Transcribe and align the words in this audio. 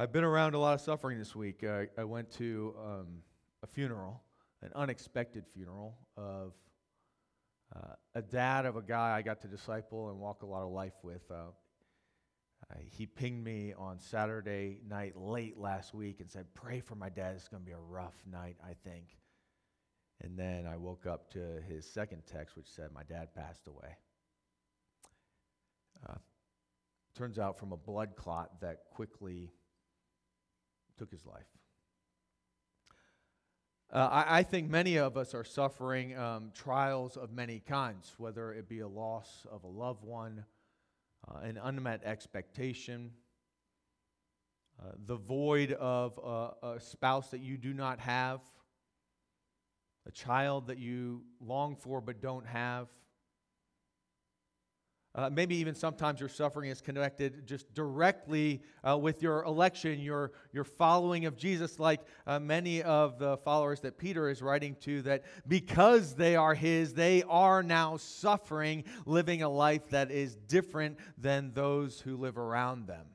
I've 0.00 0.12
been 0.12 0.22
around 0.22 0.54
a 0.54 0.60
lot 0.60 0.74
of 0.74 0.80
suffering 0.80 1.18
this 1.18 1.34
week. 1.34 1.64
I 1.64 2.04
went 2.04 2.30
to 2.34 2.72
um, 2.80 3.06
a 3.64 3.66
funeral, 3.66 4.22
an 4.62 4.70
unexpected 4.76 5.44
funeral 5.52 5.98
of 6.16 6.52
uh, 7.74 7.94
a 8.14 8.22
dad 8.22 8.64
of 8.64 8.76
a 8.76 8.80
guy 8.80 9.16
I 9.16 9.22
got 9.22 9.40
to 9.40 9.48
disciple 9.48 10.10
and 10.10 10.20
walk 10.20 10.44
a 10.44 10.46
lot 10.46 10.62
of 10.62 10.70
life 10.70 10.92
with. 11.02 11.28
Uh, 11.28 11.46
he 12.78 13.06
pinged 13.06 13.42
me 13.42 13.74
on 13.76 13.98
Saturday 13.98 14.78
night 14.88 15.16
late 15.16 15.58
last 15.58 15.92
week 15.94 16.20
and 16.20 16.30
said, 16.30 16.46
Pray 16.54 16.78
for 16.78 16.94
my 16.94 17.08
dad. 17.08 17.34
It's 17.34 17.48
going 17.48 17.64
to 17.64 17.66
be 17.66 17.72
a 17.72 17.76
rough 17.76 18.22
night, 18.30 18.54
I 18.62 18.74
think. 18.88 19.18
And 20.20 20.38
then 20.38 20.64
I 20.64 20.76
woke 20.76 21.06
up 21.06 21.28
to 21.32 21.60
his 21.68 21.84
second 21.84 22.22
text, 22.24 22.54
which 22.54 22.68
said, 22.68 22.90
My 22.94 23.02
dad 23.02 23.34
passed 23.34 23.66
away. 23.66 23.96
Uh, 26.08 26.18
turns 27.16 27.40
out 27.40 27.58
from 27.58 27.72
a 27.72 27.76
blood 27.76 28.14
clot 28.14 28.60
that 28.60 28.82
quickly 28.92 29.50
took 30.98 31.10
his 31.10 31.24
life. 31.24 31.46
Uh, 33.90 34.08
I, 34.10 34.40
I, 34.40 34.42
think 34.42 34.68
many 34.68 34.98
of 34.98 35.16
us 35.16 35.34
are 35.34 35.44
suffering 35.44 36.14
um, 36.18 36.50
trials 36.54 37.16
of 37.16 37.32
many 37.32 37.60
kinds, 37.60 38.12
whether 38.18 38.52
it 38.52 38.68
be 38.68 38.80
a 38.80 38.88
loss 38.88 39.46
of 39.50 39.64
a 39.64 39.66
loved 39.66 40.04
one, 40.04 40.44
uh, 41.26 41.38
an 41.38 41.58
unmet 41.62 42.02
expectation, 42.04 43.12
uh, 44.78 44.90
the 45.06 45.16
void 45.16 45.72
of 45.72 46.20
a, 46.22 46.74
a 46.74 46.80
spouse 46.80 47.30
that 47.30 47.40
you 47.40 47.56
do 47.56 47.72
not 47.72 47.98
have, 47.98 48.40
a 50.06 50.12
child 50.12 50.66
that 50.66 50.78
you 50.78 51.22
long 51.40 51.74
for 51.74 52.02
but 52.02 52.20
don't 52.20 52.46
have. 52.46 52.88
Uh, 55.18 55.28
maybe 55.28 55.56
even 55.56 55.74
sometimes 55.74 56.20
your 56.20 56.28
suffering 56.28 56.70
is 56.70 56.80
connected 56.80 57.44
just 57.44 57.74
directly 57.74 58.62
uh, 58.88 58.96
with 58.96 59.20
your 59.20 59.42
election, 59.42 59.98
your, 59.98 60.30
your 60.52 60.62
following 60.62 61.26
of 61.26 61.36
Jesus, 61.36 61.80
like 61.80 62.00
uh, 62.28 62.38
many 62.38 62.84
of 62.84 63.18
the 63.18 63.36
followers 63.38 63.80
that 63.80 63.98
Peter 63.98 64.28
is 64.28 64.40
writing 64.40 64.76
to, 64.80 65.02
that 65.02 65.24
because 65.48 66.14
they 66.14 66.36
are 66.36 66.54
his, 66.54 66.94
they 66.94 67.24
are 67.24 67.64
now 67.64 67.96
suffering, 67.96 68.84
living 69.06 69.42
a 69.42 69.48
life 69.48 69.88
that 69.88 70.12
is 70.12 70.36
different 70.36 70.96
than 71.18 71.52
those 71.52 72.00
who 72.00 72.16
live 72.16 72.38
around 72.38 72.86
them. 72.86 73.06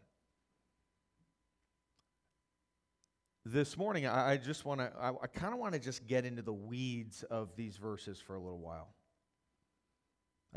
This 3.45 3.77
morning, 3.77 4.07
I, 4.07 4.33
I 4.33 4.37
just 4.37 4.65
want 4.65 4.81
to, 4.81 4.91
I, 4.99 5.11
I 5.11 5.27
kind 5.27 5.53
of 5.53 5.59
want 5.61 5.73
to 5.73 5.79
just 5.79 6.05
get 6.05 6.25
into 6.25 6.41
the 6.41 6.51
weeds 6.51 7.23
of 7.23 7.55
these 7.55 7.77
verses 7.77 8.19
for 8.19 8.35
a 8.35 8.41
little 8.41 8.59
while. 8.59 8.93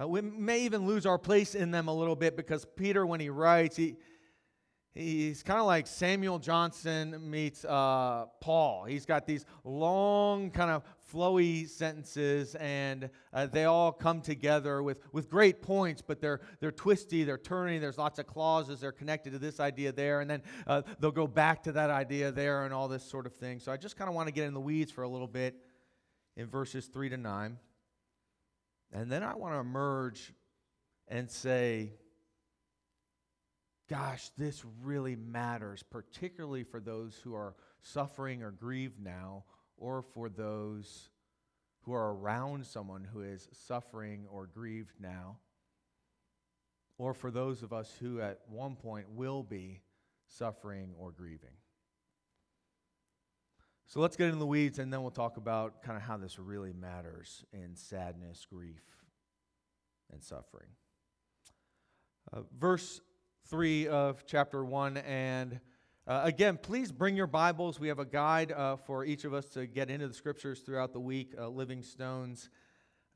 Uh, 0.01 0.07
we 0.07 0.21
may 0.21 0.63
even 0.63 0.87
lose 0.87 1.07
our 1.07 1.19
place 1.19 1.55
in 1.55 1.71
them 1.71 1.89
a 1.89 1.95
little 1.95 2.17
bit 2.17 2.37
because 2.37 2.67
Peter, 2.77 3.07
when 3.07 3.19
he 3.19 3.31
writes, 3.31 3.77
he, 3.77 3.97
he's 4.97 5.43
kind 5.43 5.59
of 5.59 5.67
like 5.67 5.87
Samuel 5.87 6.39
Johnson 6.39 7.31
meets 7.31 7.65
uh, 7.65 8.27
Paul. 8.41 8.85
He's 8.85 9.07
got 9.07 9.27
these 9.27 9.47
long, 9.65 10.51
kind 10.51 10.71
of 10.71 10.83
flowy 11.13 11.67
sentences, 11.69 12.55
and 12.57 13.09
uh, 13.33 13.47
they 13.47 13.65
all 13.65 13.91
come 13.93 14.21
together 14.21 14.83
with, 14.83 14.99
with 15.13 15.31
great 15.31 15.63
points, 15.63 16.03
but 16.03 16.21
they're, 16.21 16.41
they're 16.61 16.73
twisty, 16.73 17.25
they're 17.25 17.39
turning, 17.39 17.81
there's 17.81 17.99
lots 17.99 18.19
of 18.19 18.27
clauses, 18.27 18.81
they're 18.81 18.93
connected 18.93 19.33
to 19.33 19.39
this 19.39 19.61
idea 19.61 19.93
there, 19.93 20.21
and 20.21 20.29
then 20.29 20.43
uh, 20.67 20.83
they'll 21.01 21.11
go 21.11 21.27
back 21.27 21.63
to 21.63 21.73
that 21.73 21.89
idea 21.89 22.33
there 22.33 22.65
and 22.65 22.75
all 22.75 22.89
this 22.89 23.05
sort 23.05 23.25
of 23.25 23.35
thing. 23.35 23.61
So 23.61 23.73
I 23.73 23.77
just 23.77 23.97
kind 23.97 24.09
of 24.09 24.15
want 24.15 24.29
to 24.29 24.33
get 24.33 24.47
in 24.47 24.53
the 24.53 24.61
weeds 24.61 24.93
for 24.93 25.05
a 25.05 25.09
little 25.09 25.29
bit 25.29 25.55
in 26.37 26.47
verses 26.47 26.87
3 26.87 27.09
to 27.11 27.17
9. 27.17 27.59
And 28.93 29.11
then 29.11 29.23
I 29.23 29.35
want 29.35 29.55
to 29.55 29.61
emerge 29.61 30.33
and 31.09 31.31
say, 31.31 31.93
gosh, 33.89 34.31
this 34.37 34.65
really 34.83 35.17
matters, 35.17 35.83
particularly 35.83 36.65
for 36.65 36.81
those 36.81 37.17
who 37.23 37.35
are 37.35 37.55
suffering 37.83 38.43
or 38.43 38.51
grieved 38.51 39.01
now, 39.01 39.45
or 39.77 40.03
for 40.03 40.29
those 40.29 41.11
who 41.83 41.93
are 41.93 42.15
around 42.15 42.67
someone 42.67 43.05
who 43.05 43.21
is 43.21 43.49
suffering 43.53 44.27
or 44.31 44.47
grieved 44.47 44.95
now, 45.01 45.39
or 46.99 47.15
for 47.15 47.31
those 47.31 47.63
of 47.63 47.73
us 47.73 47.95
who 48.01 48.21
at 48.21 48.41
one 48.49 48.75
point 48.75 49.09
will 49.11 49.43
be 49.43 49.83
suffering 50.27 50.93
or 50.99 51.13
grieving. 51.13 51.55
So 53.89 54.01
let's 54.01 54.17
get 54.17 54.27
into 54.27 54.39
the 54.39 54.47
weeds 54.47 54.81
and 54.81 54.93
then 54.93 55.03
we'll 55.03 55.13
talk 55.13 55.37
about 55.37 55.83
kind 55.83 55.97
of 55.97 56.03
how 56.03 56.17
this 56.17 56.41
really 56.41 56.73
matters 56.73 57.45
in 57.53 57.77
sadness, 57.77 58.45
grief, 58.53 58.83
and 60.13 60.21
suffering. 60.21 60.69
Uh, 62.33 62.41
verse 62.59 63.01
3 63.49 63.87
of 63.87 64.27
chapter 64.27 64.65
1 64.65 64.97
and 64.97 65.61
uh, 66.09 66.21
again, 66.23 66.57
please 66.57 66.93
bring 66.93 67.17
your 67.17 67.27
Bibles. 67.27 67.81
We 67.81 67.89
have 67.89 67.99
a 67.99 68.05
guide 68.05 68.53
uh, 68.53 68.77
for 68.77 69.05
each 69.05 69.25
of 69.25 69.35
us 69.35 69.47
to 69.51 69.67
get 69.67 69.91
into 69.91 70.07
the 70.07 70.15
scriptures 70.15 70.61
throughout 70.61 70.93
the 70.93 71.01
week, 71.01 71.35
uh, 71.37 71.49
Living 71.49 71.83
Stones. 71.83 72.49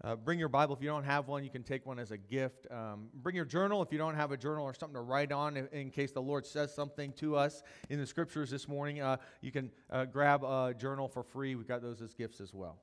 Uh, 0.02 0.16
bring 0.16 0.38
your 0.38 0.48
Bible. 0.48 0.74
If 0.74 0.82
you 0.82 0.88
don't 0.88 1.04
have 1.04 1.28
one, 1.28 1.44
you 1.44 1.50
can 1.50 1.62
take 1.62 1.84
one 1.84 1.98
as 1.98 2.10
a 2.10 2.16
gift. 2.16 2.66
Um, 2.70 3.08
bring 3.12 3.36
your 3.36 3.44
journal 3.44 3.82
if 3.82 3.92
you 3.92 3.98
don't 3.98 4.14
have 4.14 4.32
a 4.32 4.36
journal 4.36 4.64
or 4.64 4.72
something 4.72 4.94
to 4.94 5.02
write 5.02 5.30
on 5.30 5.58
in, 5.58 5.68
in 5.72 5.90
case 5.90 6.12
the 6.12 6.22
Lord 6.22 6.46
says 6.46 6.74
something 6.74 7.12
to 7.14 7.36
us 7.36 7.62
in 7.90 7.98
the 7.98 8.06
scriptures 8.06 8.50
this 8.50 8.66
morning. 8.66 9.02
Uh, 9.02 9.18
you 9.42 9.52
can 9.52 9.70
uh, 9.90 10.06
grab 10.06 10.42
a 10.42 10.72
journal 10.72 11.06
for 11.06 11.22
free. 11.22 11.54
We've 11.54 11.68
got 11.68 11.82
those 11.82 12.00
as 12.00 12.14
gifts 12.14 12.40
as 12.40 12.54
well. 12.54 12.78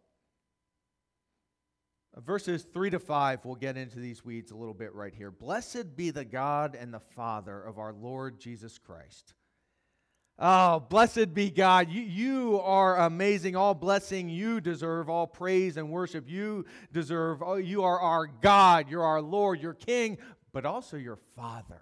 Uh, 2.15 2.21
verses 2.21 2.67
3 2.71 2.91
to 2.91 2.99
5, 2.99 3.45
we'll 3.45 3.55
get 3.55 3.77
into 3.77 3.99
these 3.99 4.23
weeds 4.23 4.51
a 4.51 4.55
little 4.55 4.75
bit 4.75 4.93
right 4.93 5.13
here. 5.15 5.31
Blessed 5.31 5.95
be 5.95 6.11
the 6.11 6.25
God 6.25 6.77
and 6.79 6.93
the 6.93 6.99
Father 6.99 7.59
of 7.59 7.79
our 7.79 7.93
Lord 7.93 8.39
Jesus 8.39 8.77
Christ 8.77 9.33
Oh, 10.39 10.79
blessed 10.79 11.33
be 11.33 11.49
God. 11.49 11.89
You, 11.89 12.01
you 12.01 12.61
are 12.61 12.99
amazing. 12.99 13.55
All 13.55 13.73
blessing 13.73 14.29
you 14.29 14.61
deserve, 14.61 15.09
all 15.09 15.25
praise 15.25 15.77
and 15.77 15.89
worship 15.89 16.29
you 16.29 16.65
deserve. 16.93 17.41
Oh, 17.41 17.55
you 17.55 17.83
are 17.83 17.99
our 17.99 18.27
God. 18.27 18.87
You're 18.89 19.03
our 19.03 19.21
Lord, 19.21 19.61
your 19.61 19.73
King, 19.73 20.19
but 20.53 20.63
also 20.63 20.95
your 20.95 21.15
Father. 21.35 21.81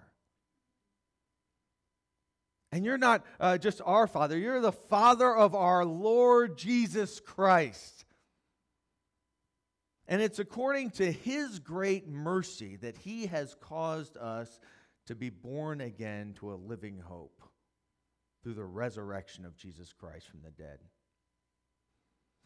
And 2.72 2.84
you're 2.84 2.98
not 2.98 3.26
uh, 3.38 3.58
just 3.58 3.82
our 3.84 4.06
Father, 4.06 4.38
you're 4.38 4.60
the 4.60 4.72
Father 4.72 5.34
of 5.34 5.54
our 5.54 5.84
Lord 5.84 6.56
Jesus 6.56 7.20
Christ. 7.20 8.06
And 10.08 10.22
it's 10.22 10.38
according 10.38 10.90
to 10.92 11.12
His 11.12 11.58
great 11.58 12.08
mercy 12.08 12.76
that 12.76 12.96
He 12.96 13.26
has 13.26 13.54
caused 13.60 14.16
us 14.16 14.60
to 15.06 15.14
be 15.14 15.28
born 15.28 15.82
again 15.82 16.34
to 16.38 16.52
a 16.52 16.56
living 16.56 16.98
hope 16.98 17.35
through 18.46 18.54
the 18.54 18.64
resurrection 18.64 19.44
of 19.44 19.56
Jesus 19.56 19.92
Christ 19.92 20.28
from 20.28 20.40
the 20.40 20.52
dead. 20.52 20.78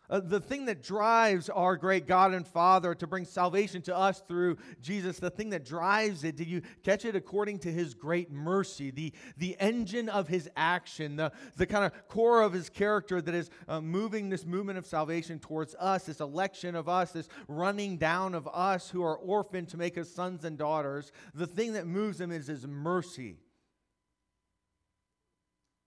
Uh, 0.09 0.19
the 0.19 0.41
thing 0.41 0.65
that 0.65 0.83
drives 0.83 1.51
our 1.51 1.77
great 1.77 2.07
God 2.07 2.33
and 2.33 2.47
Father 2.47 2.95
to 2.95 3.07
bring 3.07 3.27
salvation 3.27 3.83
to 3.83 3.95
us 3.95 4.23
through 4.27 4.57
Jesus, 4.81 5.19
the 5.19 5.29
thing 5.29 5.51
that 5.51 5.63
drives 5.63 6.25
it, 6.25 6.37
did 6.37 6.47
you 6.47 6.63
catch 6.83 7.05
it 7.05 7.15
according 7.15 7.59
to 7.59 7.71
his 7.71 7.93
great 7.93 8.33
mercy, 8.33 8.91
the, 8.91 9.13
the 9.37 9.55
engine 9.61 10.09
of 10.09 10.27
his 10.27 10.49
action, 10.57 11.17
the, 11.17 11.33
the 11.59 11.67
kind 11.67 11.85
of 11.85 12.09
core 12.09 12.41
of 12.41 12.55
his 12.55 12.71
character 12.71 13.21
that 13.21 13.35
is 13.35 13.51
uh, 13.69 13.83
moving 13.83 14.31
this 14.31 14.47
movement 14.47 14.79
of 14.79 14.87
salvation 14.87 15.39
towards 15.39 15.75
us, 15.79 16.05
this 16.05 16.21
election 16.21 16.75
of 16.75 16.89
us, 16.89 17.13
this 17.13 17.29
running 17.47 17.99
down 17.99 18.35
of 18.35 18.49
us 18.55 18.89
who 18.89 19.03
are 19.03 19.19
orphaned 19.19 19.69
to 19.69 19.77
make 19.77 19.99
us 19.99 20.09
sons 20.09 20.47
and 20.47 20.57
daughters? 20.57 21.13
The 21.35 21.47
thing 21.47 21.75
that 21.75 21.87
moves 21.87 22.19
him 22.19 22.33
is 22.33 22.47
his 22.47 22.67
mercy 22.67 23.37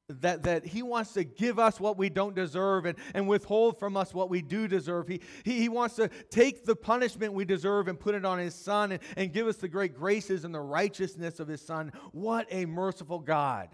that, 0.10 0.44
that 0.44 0.66
he 0.66 0.84
wants 0.84 1.14
to 1.14 1.24
give 1.24 1.60
us 1.60 1.80
what 1.80 1.98
we 1.98 2.10
don't 2.10 2.36
deserve 2.36 2.86
and, 2.86 2.98
and 3.14 3.28
withhold 3.28 3.80
from 3.80 3.96
us 3.96 4.14
what 4.14 4.30
we 4.30 4.42
do 4.42 4.68
deserve. 4.68 5.08
He, 5.08 5.22
he, 5.44 5.60
he 5.60 5.70
wants 5.70 5.96
to 5.96 6.10
take 6.30 6.66
the 6.66 6.76
punishment 6.76 7.34
we 7.34 7.46
deserve 7.46 7.88
and 7.88 8.00
put 8.00 8.16
it 8.16 8.26
on 8.26 8.38
his 8.38 8.54
son 8.54 8.92
and, 8.92 9.02
and 9.16 9.32
give 9.32 9.48
us 9.48 9.58
the 9.58 9.70
great 9.70 9.96
graces 9.96 10.44
and 10.44 10.54
the 10.54 10.62
righteousness 10.62 11.40
of 11.40 11.48
his 11.48 11.62
son. 11.62 11.92
What 12.12 12.48
a 12.52 12.66
merciful 12.66 13.20
God. 13.20 13.70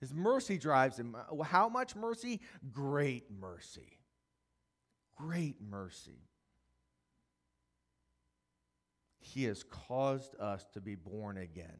His 0.00 0.12
mercy 0.12 0.58
drives 0.58 0.98
him. 0.98 1.16
How 1.44 1.68
much 1.68 1.96
mercy? 1.96 2.40
Great 2.72 3.24
mercy. 3.30 3.98
Great 5.16 5.56
mercy. 5.60 6.28
He 9.20 9.44
has 9.44 9.62
caused 9.62 10.34
us 10.40 10.66
to 10.74 10.80
be 10.80 10.94
born 10.94 11.36
again. 11.36 11.78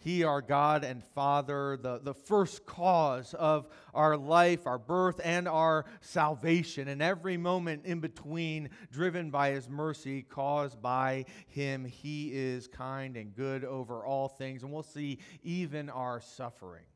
He, 0.00 0.22
our 0.22 0.40
God 0.40 0.84
and 0.84 1.02
Father, 1.02 1.76
the, 1.76 1.98
the 1.98 2.14
first 2.14 2.64
cause 2.64 3.34
of 3.34 3.68
our 3.92 4.16
life, 4.16 4.66
our 4.66 4.78
birth, 4.78 5.20
and 5.24 5.48
our 5.48 5.86
salvation, 6.00 6.86
and 6.86 7.02
every 7.02 7.36
moment 7.36 7.84
in 7.84 7.98
between, 7.98 8.70
driven 8.92 9.30
by 9.30 9.50
His 9.50 9.68
mercy, 9.68 10.22
caused 10.22 10.80
by 10.80 11.24
Him. 11.48 11.84
He 11.84 12.30
is 12.32 12.68
kind 12.68 13.16
and 13.16 13.34
good 13.34 13.64
over 13.64 14.06
all 14.06 14.28
things, 14.28 14.62
and 14.62 14.72
we'll 14.72 14.84
see 14.84 15.18
even 15.42 15.90
our 15.90 16.20
suffering. 16.20 16.86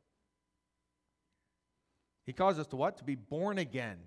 He 2.25 2.33
caused 2.33 2.61
us 2.61 2.69
to 2.69 2.77
what? 2.77 2.99
To 2.99 3.05
be 3.05 3.17
born 3.17 3.59
again. 3.59 3.99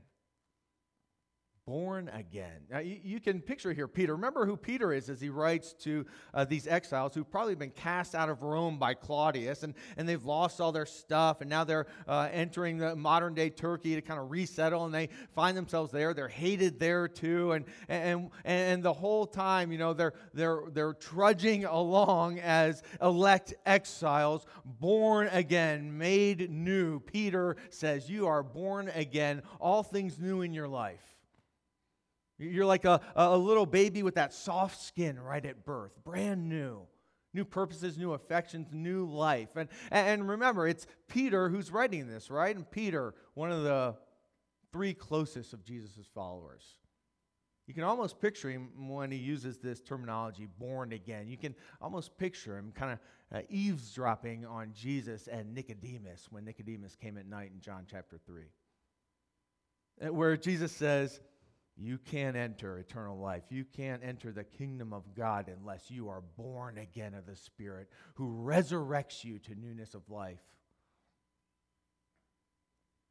Born 1.66 2.12
again. 2.14 2.62
Now, 2.70 2.78
you, 2.78 3.00
you, 3.04 3.20
can 3.20 3.42
picture 3.42 3.74
here 3.74 3.88
Peter. 3.88 4.14
Remember 4.14 4.46
who 4.46 4.56
Peter 4.56 4.94
is 4.94 5.10
as 5.10 5.20
he 5.20 5.30
writes 5.30 5.74
to 5.80 6.06
uh, 6.32 6.46
these 6.46 6.68
exiles 6.68 7.16
who've 7.16 7.30
probably 7.30 7.56
been 7.56 7.72
cast 7.72 8.14
out 8.14 8.30
of 8.30 8.44
Rome 8.44 8.78
by 8.78 8.94
Claudius 8.94 9.64
and, 9.64 9.74
and 9.98 10.08
they've 10.08 10.24
lost 10.24 10.62
all 10.62 10.72
their 10.72 10.86
stuff 10.86 11.42
and 11.42 11.50
now 11.50 11.64
they're 11.64 11.88
uh, 12.08 12.30
entering 12.32 12.78
the 12.78 12.96
modern 12.96 13.34
day 13.34 13.50
Turkey 13.50 13.96
to 13.96 14.02
kind 14.02 14.20
of 14.20 14.30
resettle 14.30 14.86
and 14.86 14.94
they 14.94 15.10
find 15.34 15.58
themselves 15.58 15.92
there. 15.92 16.14
They're 16.14 16.28
hated 16.28 16.80
there 16.80 17.08
too. 17.08 17.54
And, 17.54 17.66
and, 17.90 18.30
and 18.44 18.84
the 18.84 18.94
whole 18.94 19.26
time, 19.26 19.72
you 19.72 19.80
know, 19.80 19.94
they're, 19.94 20.14
they're, 20.36 20.66
they're 20.72 20.94
trudging 20.94 21.66
along 21.66 22.38
as 22.42 22.84
elect 23.02 23.56
exiles, 23.66 24.46
born 24.66 25.30
again, 25.32 25.98
made 25.98 26.48
new. 26.52 27.00
Peter 27.00 27.58
says, 27.72 28.08
You 28.08 28.28
are 28.28 28.44
born 28.44 28.92
again, 28.94 29.42
all 29.60 29.82
things 29.82 30.20
new 30.20 30.44
in 30.44 30.54
your 30.54 30.68
life. 30.68 31.15
You're 32.38 32.66
like 32.66 32.86
a, 32.86 33.00
a 33.16 33.38
little 33.38 33.66
baby 33.66 34.04
with 34.04 34.16
that 34.16 34.34
soft 34.34 34.82
skin 34.82 35.20
right 35.20 35.46
at 35.46 35.66
birth, 35.66 35.92
brand 36.04 36.50
new. 36.50 36.82
New 37.34 37.46
purposes, 37.46 37.98
new 37.98 38.14
affections, 38.14 38.70
new 38.72 39.06
life. 39.06 39.50
And, 39.58 39.68
and 39.92 40.28
remember, 40.28 40.68
it's 40.68 40.88
Peter 41.10 41.50
who's 41.50 41.70
writing 41.70 42.08
this, 42.08 42.30
right? 42.30 42.56
And 42.56 42.70
Peter, 42.70 43.14
one 43.34 43.52
of 43.52 43.64
the 43.64 43.96
three 44.72 44.94
closest 44.94 45.54
of 45.54 45.64
Jesus' 45.64 46.08
followers. 46.14 46.64
You 47.68 47.74
can 47.74 47.84
almost 47.84 48.22
picture 48.22 48.50
him 48.50 48.90
when 48.90 49.12
he 49.12 49.18
uses 49.18 49.58
this 49.58 49.82
terminology, 49.82 50.48
born 50.60 50.94
again. 50.94 51.28
You 51.28 51.38
can 51.38 51.56
almost 51.82 52.18
picture 52.18 52.58
him 52.58 52.72
kind 52.74 52.94
of 52.94 53.00
uh, 53.38 53.42
eavesdropping 53.50 54.46
on 54.46 54.72
Jesus 54.74 55.28
and 55.28 55.54
Nicodemus 55.54 56.28
when 56.30 56.46
Nicodemus 56.46 56.96
came 56.96 57.18
at 57.18 57.26
night 57.26 57.52
in 57.54 57.60
John 57.60 57.86
chapter 57.90 58.20
3. 58.26 58.44
Uh, 60.02 60.14
where 60.14 60.38
Jesus 60.38 60.72
says, 60.72 61.22
you 61.78 61.98
can't 61.98 62.38
enter 62.38 62.78
eternal 62.78 63.18
life. 63.18 63.44
You 63.50 63.66
can't 63.66 64.02
enter 64.04 64.32
the 64.32 64.46
kingdom 64.46 64.94
of 64.94 65.14
God 65.14 65.50
unless 65.50 65.92
you 65.92 66.08
are 66.10 66.24
born 66.38 66.78
again 66.78 67.14
of 67.14 67.26
the 67.26 67.36
Spirit 67.36 67.90
who 68.14 68.44
resurrects 68.44 69.24
you 69.24 69.40
to 69.40 69.56
newness 69.56 69.94
of 69.94 70.10
life. 70.10 70.40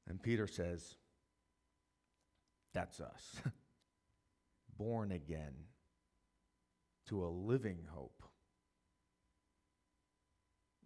And 0.09 0.23
Peter 0.23 0.47
says, 0.47 0.97
That's 2.73 3.01
us. 3.01 3.37
born 4.79 5.13
again 5.13 5.55
to 7.07 7.25
a 7.25 7.29
living 7.29 7.79
hope 7.91 8.23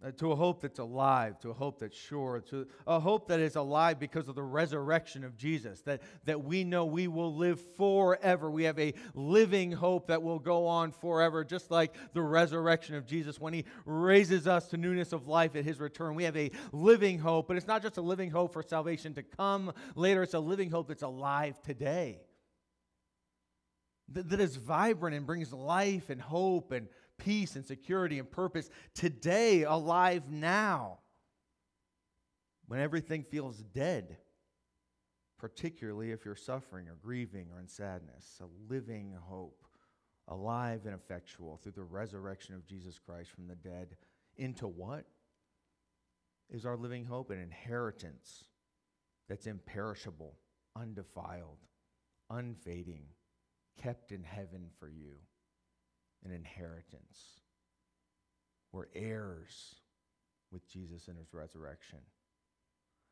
uh, 0.01 0.11
to 0.11 0.31
a 0.31 0.35
hope 0.35 0.61
that's 0.61 0.79
alive, 0.79 1.37
to 1.39 1.49
a 1.49 1.53
hope 1.53 1.79
that's 1.79 1.97
sure, 1.97 2.39
to 2.39 2.65
a 2.87 2.99
hope 2.99 3.27
that 3.27 3.39
is 3.39 3.57
alive 3.57 3.99
because 3.99 4.29
of 4.29 4.35
the 4.35 4.43
resurrection 4.43 5.25
of 5.25 5.35
Jesus, 5.35 5.81
that, 5.81 6.01
that 6.23 6.43
we 6.43 6.63
know 6.63 6.85
we 6.85 7.07
will 7.07 7.35
live 7.35 7.59
forever. 7.75 8.49
We 8.49 8.63
have 8.63 8.79
a 8.79 8.93
living 9.13 9.73
hope 9.73 10.07
that 10.07 10.21
will 10.21 10.39
go 10.39 10.67
on 10.67 10.91
forever, 10.91 11.43
just 11.43 11.69
like 11.69 11.95
the 12.13 12.21
resurrection 12.21 12.95
of 12.95 13.05
Jesus 13.05 13.41
when 13.41 13.53
he 13.53 13.65
raises 13.85 14.47
us 14.47 14.69
to 14.69 14.77
newness 14.77 15.11
of 15.11 15.27
life 15.27 15.55
at 15.57 15.65
his 15.65 15.81
return. 15.81 16.15
We 16.15 16.23
have 16.23 16.37
a 16.37 16.51
living 16.71 17.19
hope, 17.19 17.49
but 17.49 17.57
it's 17.57 17.67
not 17.67 17.81
just 17.81 17.97
a 17.97 18.01
living 18.01 18.31
hope 18.31 18.53
for 18.53 18.63
salvation 18.63 19.13
to 19.15 19.23
come 19.23 19.73
later, 19.95 20.23
it's 20.23 20.33
a 20.33 20.39
living 20.39 20.71
hope 20.71 20.87
that's 20.87 21.03
alive 21.03 21.61
today. 21.61 22.21
That, 24.13 24.29
that 24.29 24.39
is 24.39 24.55
vibrant 24.55 25.15
and 25.15 25.25
brings 25.25 25.51
life 25.51 26.09
and 26.09 26.21
hope 26.21 26.71
and 26.71 26.87
peace 27.19 27.55
and 27.55 27.65
security 27.65 28.17
and 28.17 28.29
purpose 28.29 28.69
today, 28.95 29.63
alive 29.63 30.31
now, 30.31 30.99
when 32.67 32.79
everything 32.79 33.23
feels 33.23 33.57
dead, 33.57 34.17
particularly 35.37 36.11
if 36.11 36.25
you're 36.25 36.35
suffering 36.35 36.87
or 36.87 36.95
grieving 36.95 37.47
or 37.53 37.59
in 37.59 37.67
sadness. 37.67 38.41
A 38.41 38.73
living 38.73 39.15
hope, 39.21 39.63
alive 40.27 40.81
and 40.85 40.95
effectual 40.95 41.57
through 41.57 41.73
the 41.73 41.83
resurrection 41.83 42.55
of 42.55 42.65
Jesus 42.65 42.99
Christ 42.99 43.29
from 43.31 43.47
the 43.47 43.55
dead. 43.55 43.97
Into 44.37 44.67
what 44.67 45.05
is 46.49 46.65
our 46.65 46.77
living 46.77 47.05
hope? 47.05 47.29
An 47.29 47.39
inheritance 47.39 48.45
that's 49.27 49.47
imperishable, 49.47 50.37
undefiled, 50.75 51.59
unfading, 52.29 53.03
kept 53.81 54.11
in 54.11 54.23
heaven 54.23 54.67
for 54.79 54.89
you 54.89 55.15
an 56.25 56.31
inheritance. 56.31 57.41
We're 58.71 58.87
heirs 58.93 59.75
with 60.51 60.67
Jesus 60.67 61.07
in 61.07 61.15
his 61.15 61.33
resurrection. 61.33 61.99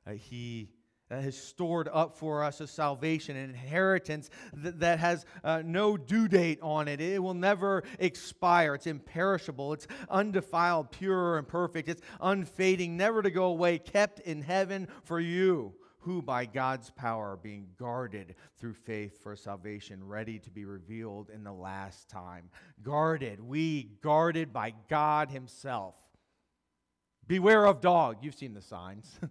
Uh, 0.05 0.11
he 0.11 0.69
uh, 1.09 1.21
has 1.21 1.37
stored 1.37 1.89
up 1.91 2.17
for 2.17 2.43
us 2.43 2.59
a 2.61 2.67
salvation, 2.67 3.37
an 3.37 3.49
inheritance 3.49 4.29
that, 4.53 4.99
has 4.99 5.25
uh, 5.43 5.61
no 5.65 5.97
due 5.97 6.27
date 6.27 6.59
on 6.61 6.87
it. 6.87 6.99
It 6.99 7.21
will 7.21 7.33
never 7.33 7.83
expire. 7.99 8.75
It's 8.75 8.87
imperishable. 8.87 9.73
It's 9.73 9.87
undefiled, 10.09 10.91
pure, 10.91 11.37
and 11.37 11.47
perfect. 11.47 11.89
It's 11.89 12.01
unfading, 12.21 12.97
never 12.97 13.21
to 13.21 13.31
go 13.31 13.45
away, 13.45 13.79
kept 13.79 14.19
in 14.19 14.41
heaven 14.41 14.87
for 15.03 15.19
you 15.19 15.73
who 16.07 16.21
by 16.21 16.45
God's 16.45 16.89
power 16.91 17.33
are 17.33 17.37
being 17.37 17.67
guarded 17.77 18.35
through 18.57 18.75
faith 18.75 19.21
for 19.21 19.35
salvation, 19.35 20.07
ready 20.07 20.39
to 20.39 20.49
be 20.49 20.63
revealed 20.63 21.29
in 21.29 21.43
the 21.43 21.51
last 21.51 22.07
time. 22.07 22.49
Guarded, 22.81 23.41
we 23.41 23.89
guarded 24.01 24.53
by 24.53 24.73
God 24.89 25.29
Himself. 25.29 25.95
Beware 27.27 27.67
of 27.67 27.81
dog. 27.81 28.19
You've 28.21 28.35
seen 28.35 28.53
the 28.53 28.61
signs. 28.61 29.19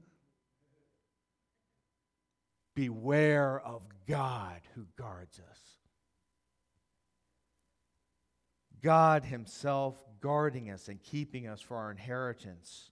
Beware 2.75 3.59
of 3.65 3.81
God 4.07 4.61
who 4.75 4.85
guards 4.99 5.41
us. 5.51 5.61
God 8.83 9.25
Himself 9.25 9.97
guarding 10.21 10.71
us 10.71 10.89
and 10.89 11.03
keeping 11.03 11.49
us 11.49 11.63
for 11.63 11.79
our 11.79 11.91
inheritance 11.91 12.91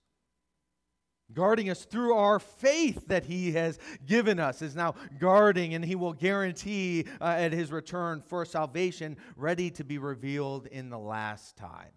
guarding 1.35 1.71
us 1.71 1.85
through 1.85 2.15
our 2.15 2.39
faith 2.39 3.09
that 3.09 3.25
he 3.25 3.53
has 3.53 3.79
given 4.07 4.39
us 4.39 4.63
is 4.63 4.75
now 4.75 4.95
guarding 5.19 5.75
and 5.75 5.85
he 5.85 5.95
will 5.95 6.13
guarantee 6.13 7.07
uh, 7.21 7.25
at 7.25 7.53
his 7.53 7.71
return 7.71 8.23
for 8.27 8.45
salvation 8.45 9.17
ready 9.37 9.71
to 9.71 9.85
be 9.85 9.99
revealed 9.99 10.67
in 10.67 10.91
the 10.91 10.99
last 10.99 11.57
time. 11.57 11.93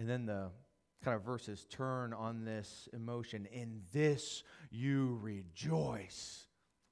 And 0.00 0.08
then 0.08 0.26
the 0.26 0.50
kind 1.04 1.14
of 1.14 1.22
verses 1.22 1.66
turn 1.70 2.12
on 2.12 2.44
this 2.44 2.88
emotion. 2.92 3.46
In 3.52 3.82
this 3.92 4.42
you 4.70 5.18
rejoice 5.22 6.46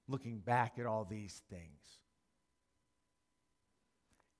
looking 0.08 0.38
back 0.38 0.78
at 0.78 0.86
all 0.86 1.04
these 1.04 1.42
things. 1.50 2.00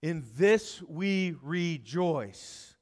In 0.02 0.24
this 0.36 0.82
we 0.82 1.34
rejoice 1.42 2.74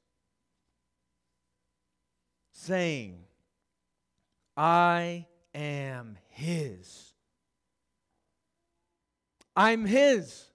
saying, 2.57 3.19
I 4.55 5.27
am 5.53 6.17
His. 6.29 7.13
I'm 9.55 9.85
His. 9.85 10.45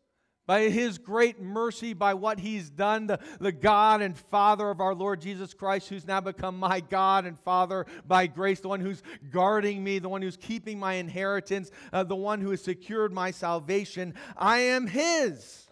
By 0.44 0.68
His 0.68 0.98
great 0.98 1.40
mercy, 1.40 1.92
by 1.92 2.14
what 2.14 2.40
He's 2.40 2.68
done, 2.68 3.06
the, 3.06 3.20
the 3.38 3.52
God 3.52 4.02
and 4.02 4.18
Father 4.18 4.68
of 4.68 4.80
our 4.80 4.94
Lord 4.94 5.20
Jesus 5.20 5.54
Christ, 5.54 5.88
who's 5.88 6.06
now 6.06 6.20
become 6.20 6.58
my 6.58 6.80
God 6.80 7.24
and 7.24 7.38
Father 7.38 7.86
by 8.06 8.26
grace, 8.26 8.58
the 8.58 8.68
one 8.68 8.80
who's 8.80 9.02
guarding 9.30 9.84
me, 9.84 10.00
the 10.00 10.08
one 10.08 10.22
who's 10.22 10.36
keeping 10.36 10.80
my 10.80 10.94
inheritance, 10.94 11.70
uh, 11.92 12.02
the 12.02 12.16
one 12.16 12.40
who 12.40 12.50
has 12.50 12.62
secured 12.62 13.12
my 13.12 13.30
salvation. 13.30 14.14
I 14.36 14.58
am 14.58 14.88
His. 14.88 15.71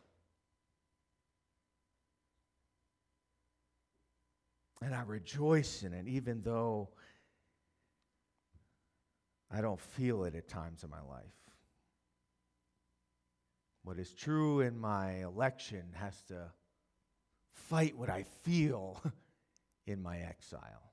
And 4.82 4.94
I 4.94 5.02
rejoice 5.02 5.82
in 5.82 5.92
it, 5.92 6.06
even 6.06 6.42
though 6.42 6.88
I 9.50 9.60
don't 9.60 9.80
feel 9.80 10.24
it 10.24 10.34
at 10.34 10.48
times 10.48 10.84
in 10.84 10.90
my 10.90 11.02
life. 11.02 11.24
What 13.82 13.98
is 13.98 14.14
true 14.14 14.60
in 14.60 14.78
my 14.78 15.22
election 15.22 15.82
has 15.94 16.20
to 16.28 16.50
fight 17.52 17.96
what 17.96 18.10
I 18.10 18.24
feel 18.42 19.02
in 19.86 20.02
my 20.02 20.18
exile. 20.18 20.92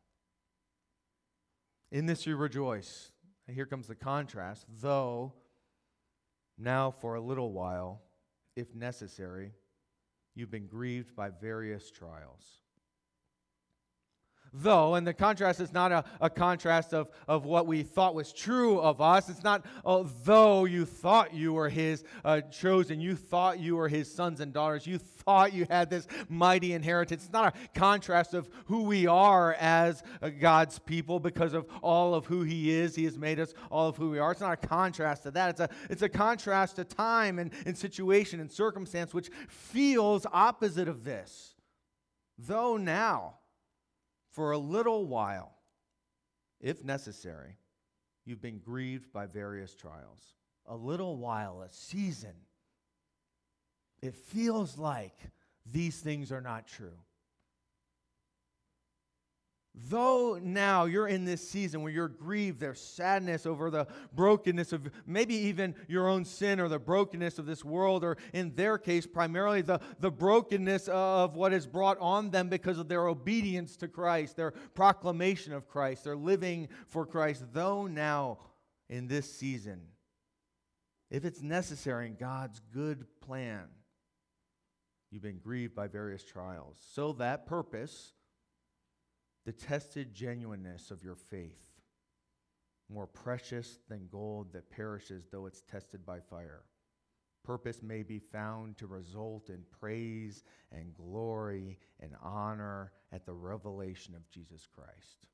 In 1.91 2.06
this 2.06 2.25
you 2.25 2.36
rejoice. 2.36 3.12
here 3.48 3.65
comes 3.65 3.88
the 3.88 3.96
contrast. 3.96 4.65
Though 4.82 5.34
now 6.58 6.91
for 6.91 7.15
a 7.15 7.22
little 7.22 7.51
while, 7.51 8.01
if 8.56 8.74
necessary, 8.74 9.53
you've 10.36 10.51
been 10.51 10.67
grieved 10.67 11.15
by 11.15 11.29
various 11.29 11.91
trials 11.91 12.44
though, 14.62 14.96
and 14.96 15.06
the 15.06 15.14
contrast 15.14 15.60
is 15.60 15.74
not 15.74 15.92
a, 15.92 16.04
a 16.22 16.30
contrast 16.30 16.94
of, 16.94 17.10
of 17.28 17.46
what 17.46 17.68
we 17.68 17.84
thought 17.84 18.16
was 18.16 18.34
true 18.34 18.80
of 18.80 19.02
us. 19.02 19.30
It's 19.30 19.44
not, 19.44 19.66
oh, 19.86 20.04
though 20.24 20.66
you 20.66 20.86
thought 20.86 21.34
you 21.34 21.54
were 21.54 21.70
his 21.70 22.04
uh, 22.24 22.42
chosen, 22.42 23.00
you 23.00 23.16
thought 23.16 23.60
you 23.60 23.76
were 23.76 23.88
his 23.88 24.14
sons 24.14 24.40
and 24.40 24.54
daughters, 24.54 24.88
you 24.88 24.98
thought 24.98 25.54
you 25.54 25.66
had 25.70 25.90
this 25.90 26.08
mighty 26.30 26.74
inheritance. 26.74 27.24
It's 27.24 27.34
not 27.34 27.56
a 27.56 27.80
contrast 27.80 28.34
of 28.34 28.50
who 28.66 28.84
we 28.84 29.08
are 29.08 29.54
as 29.60 30.04
uh, 30.22 30.30
God's 30.30 30.80
people 30.80 31.20
because 31.20 31.54
of 31.54 31.68
all 31.82 32.16
of 32.16 32.26
who 32.26 32.44
he 32.44 32.72
is. 32.72 32.96
He 32.96 33.06
has 33.06 33.18
made 33.18 33.40
us 33.40 33.54
all 33.70 33.90
of 33.90 33.98
who 33.98 34.10
we 34.10 34.20
are. 34.20 34.32
It's 34.32 34.42
not 34.42 34.54
a 34.64 34.68
contrast 34.68 35.24
to 35.24 35.32
that. 35.32 35.50
It's 35.52 35.60
a, 35.60 35.70
it's 35.90 36.02
a 36.02 36.10
contrast 36.10 36.78
to 36.78 36.84
time 36.84 37.40
and, 37.40 37.52
and 37.66 37.78
situation 37.78 38.40
and 38.40 38.52
circumstance, 38.52 39.14
which 39.14 39.30
feels 39.50 40.26
opposite 40.32 40.88
of 40.88 41.04
this. 41.04 41.56
Though 42.38 42.78
now, 42.78 43.36
for 44.38 44.51
a 44.51 44.58
little 44.60 45.08
while, 45.08 45.51
if 46.62 46.84
necessary, 46.84 47.58
you've 48.24 48.39
been 48.39 48.60
grieved 48.60 49.12
by 49.12 49.25
various 49.25 49.74
trials. 49.74 50.36
A 50.67 50.75
little 50.75 51.17
while, 51.17 51.63
a 51.63 51.70
season. 51.72 52.36
It 54.00 54.13
feels 54.13 54.77
like 54.77 55.17
these 55.65 56.01
things 56.01 56.32
are 56.32 56.39
not 56.39 56.67
true. 56.67 57.00
Though 59.86 60.39
now 60.41 60.86
you're 60.86 61.07
in 61.07 61.24
this 61.24 61.48
season 61.48 61.84
where 61.84 61.91
you're 61.91 62.07
grieved, 62.07 62.60
there's 62.60 62.81
sadness 62.81 63.46
over 63.46 63.69
the 63.69 63.86
brokenness 64.13 64.74
of 64.74 64.89
maybe 65.05 65.36
even 65.36 65.75
your 65.88 66.07
own 66.10 66.25
sin 66.25 66.60
or 66.60 66.67
the 66.67 66.79
brokenness 66.79 67.38
of 67.38 67.46
this 67.46 67.63
world, 67.63 68.03
or 68.03 68.17
in 68.34 68.55
their 68.55 68.79
case, 68.79 69.05
primarily 69.05 69.62
the, 69.62 69.79
the 70.00 70.10
brokenness 70.10 70.88
of 70.88 71.36
what 71.36 71.53
is 71.53 71.67
brought 71.67 72.00
on 72.00 72.31
them 72.31 72.50
because 72.50 72.79
of 72.79 72.88
their 72.88 73.07
obedience 73.07 73.77
to 73.77 73.88
Christ, 73.88 74.36
their 74.36 74.51
proclamation 74.74 75.53
of 75.53 75.67
Christ, 75.67 76.03
their 76.03 76.15
living 76.15 76.69
for 76.88 77.05
Christ. 77.05 77.43
Though 77.53 77.86
now 77.86 78.39
in 78.89 79.07
this 79.07 79.31
season, 79.31 79.81
if 81.12 81.24
it's 81.24 81.41
necessary 81.41 82.07
in 82.07 82.15
God's 82.15 82.60
good 82.74 83.05
plan, 83.22 83.65
you've 85.12 85.22
been 85.22 85.38
grieved 85.38 85.75
by 85.75 85.88
various 85.88 86.24
trials, 86.24 86.77
so 86.93 87.13
that 87.13 87.46
purpose 87.46 88.13
the 89.48 89.54
tested 89.54 90.13
genuineness 90.13 90.92
of 90.92 91.06
your 91.06 91.16
faith, 91.16 91.63
more 92.89 93.08
precious 93.08 93.80
than 93.88 94.10
gold 94.12 94.51
that 94.51 94.70
perishes 94.70 95.30
though 95.32 95.46
it's 95.46 95.62
tested 95.62 96.06
by 96.06 96.20
fire. 96.20 96.63
Purpose 97.46 97.82
may 97.82 98.04
be 98.04 98.20
found 98.20 98.77
to 98.77 98.88
result 98.88 99.50
in 99.50 99.63
praise 99.80 100.44
and 100.74 100.94
glory 100.94 101.80
and 102.01 102.12
honor 102.22 102.92
at 103.13 103.25
the 103.25 103.34
revelation 103.34 104.16
of 104.16 104.30
Jesus 104.30 104.68
Christ. 104.68 105.27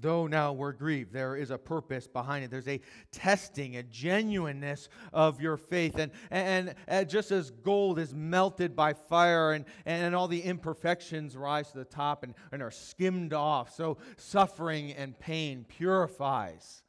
Though 0.00 0.28
now 0.28 0.52
we're 0.52 0.72
grieved, 0.72 1.12
there 1.12 1.34
is 1.34 1.50
a 1.50 1.58
purpose 1.58 2.06
behind 2.06 2.44
it. 2.44 2.50
There's 2.52 2.68
a 2.68 2.80
testing, 3.10 3.76
a 3.76 3.82
genuineness 3.82 4.88
of 5.12 5.40
your 5.40 5.56
faith. 5.56 5.98
And, 5.98 6.12
and, 6.30 6.74
and, 6.86 7.08
just 7.08 7.32
as 7.32 7.50
gold 7.50 7.98
is 7.98 8.14
melted 8.14 8.76
by 8.76 8.92
fire 8.92 9.52
and, 9.52 9.64
and 9.86 10.14
all 10.14 10.28
the 10.28 10.40
imperfections 10.40 11.36
rise 11.36 11.72
to 11.72 11.78
the 11.78 11.84
top 11.84 12.22
and, 12.22 12.34
and 12.52 12.62
are 12.62 12.70
skimmed 12.70 13.32
off, 13.32 13.74
so 13.74 13.98
suffering 14.16 14.92
and 14.92 15.18
pain 15.18 15.64
purifies. 15.66 16.82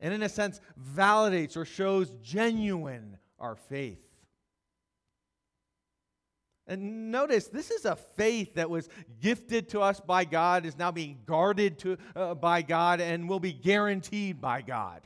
And 0.00 0.14
in 0.14 0.22
a 0.22 0.28
sense, 0.28 0.60
validates 0.94 1.56
or 1.56 1.66
shows 1.66 2.14
genuine 2.22 3.18
our 3.38 3.56
faith. 3.56 4.05
And 6.68 7.12
notice, 7.12 7.46
this 7.46 7.70
is 7.70 7.84
a 7.84 7.94
faith 7.94 8.54
that 8.54 8.68
was 8.68 8.88
gifted 9.20 9.68
to 9.70 9.80
us 9.80 10.00
by 10.00 10.24
God, 10.24 10.66
is 10.66 10.76
now 10.76 10.90
being 10.90 11.20
guarded 11.24 11.78
to, 11.80 11.96
uh, 12.16 12.34
by 12.34 12.62
God, 12.62 13.00
and 13.00 13.28
will 13.28 13.40
be 13.40 13.52
guaranteed 13.52 14.40
by 14.40 14.62
God. 14.62 15.02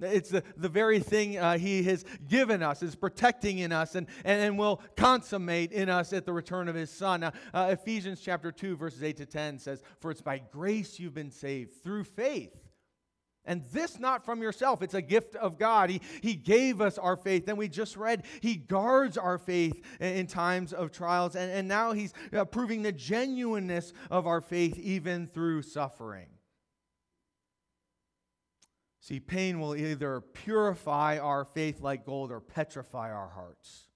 It's 0.00 0.30
the, 0.30 0.42
the 0.56 0.68
very 0.68 0.98
thing 0.98 1.38
uh, 1.38 1.56
He 1.58 1.84
has 1.84 2.04
given 2.28 2.60
us, 2.60 2.82
is 2.82 2.96
protecting 2.96 3.58
in 3.58 3.70
us, 3.70 3.94
and, 3.94 4.08
and, 4.24 4.40
and 4.42 4.58
will 4.58 4.82
consummate 4.96 5.70
in 5.70 5.88
us 5.88 6.12
at 6.12 6.26
the 6.26 6.32
return 6.32 6.66
of 6.66 6.74
His 6.74 6.90
Son. 6.90 7.22
Uh, 7.22 7.32
Ephesians 7.54 8.20
chapter 8.20 8.50
2, 8.50 8.76
verses 8.76 9.04
8 9.04 9.16
to 9.18 9.26
10 9.26 9.60
says, 9.60 9.80
For 10.00 10.10
it's 10.10 10.22
by 10.22 10.38
grace 10.38 10.98
you've 10.98 11.14
been 11.14 11.30
saved 11.30 11.84
through 11.84 12.04
faith 12.04 12.63
and 13.46 13.62
this 13.72 13.98
not 13.98 14.24
from 14.24 14.40
yourself, 14.40 14.80
it's 14.80 14.94
a 14.94 15.02
gift 15.02 15.36
of 15.36 15.58
God. 15.58 15.90
He, 15.90 16.00
he 16.22 16.34
gave 16.34 16.80
us 16.80 16.96
our 16.96 17.16
faith. 17.16 17.46
And 17.46 17.58
we 17.58 17.68
just 17.68 17.96
read, 17.96 18.24
He 18.40 18.54
guards 18.56 19.18
our 19.18 19.36
faith 19.36 19.84
in, 20.00 20.26
times 20.26 20.72
of 20.72 20.92
trials. 20.92 21.36
And, 21.36 21.50
and 21.50 21.68
now 21.68 21.92
He's 21.92 22.14
uh, 22.32 22.46
proving 22.46 22.82
the 22.82 22.92
genuineness 22.92 23.92
of 24.10 24.26
our 24.26 24.40
faith 24.40 24.78
even 24.78 25.26
through 25.26 25.62
suffering. 25.62 26.28
See, 29.00 29.20
pain 29.20 29.60
will 29.60 29.76
either 29.76 30.22
purify 30.22 31.18
our 31.18 31.44
faith 31.44 31.82
like 31.82 32.06
gold 32.06 32.32
or 32.32 32.40
petrify 32.40 33.12
our 33.12 33.28
hearts. 33.28 33.88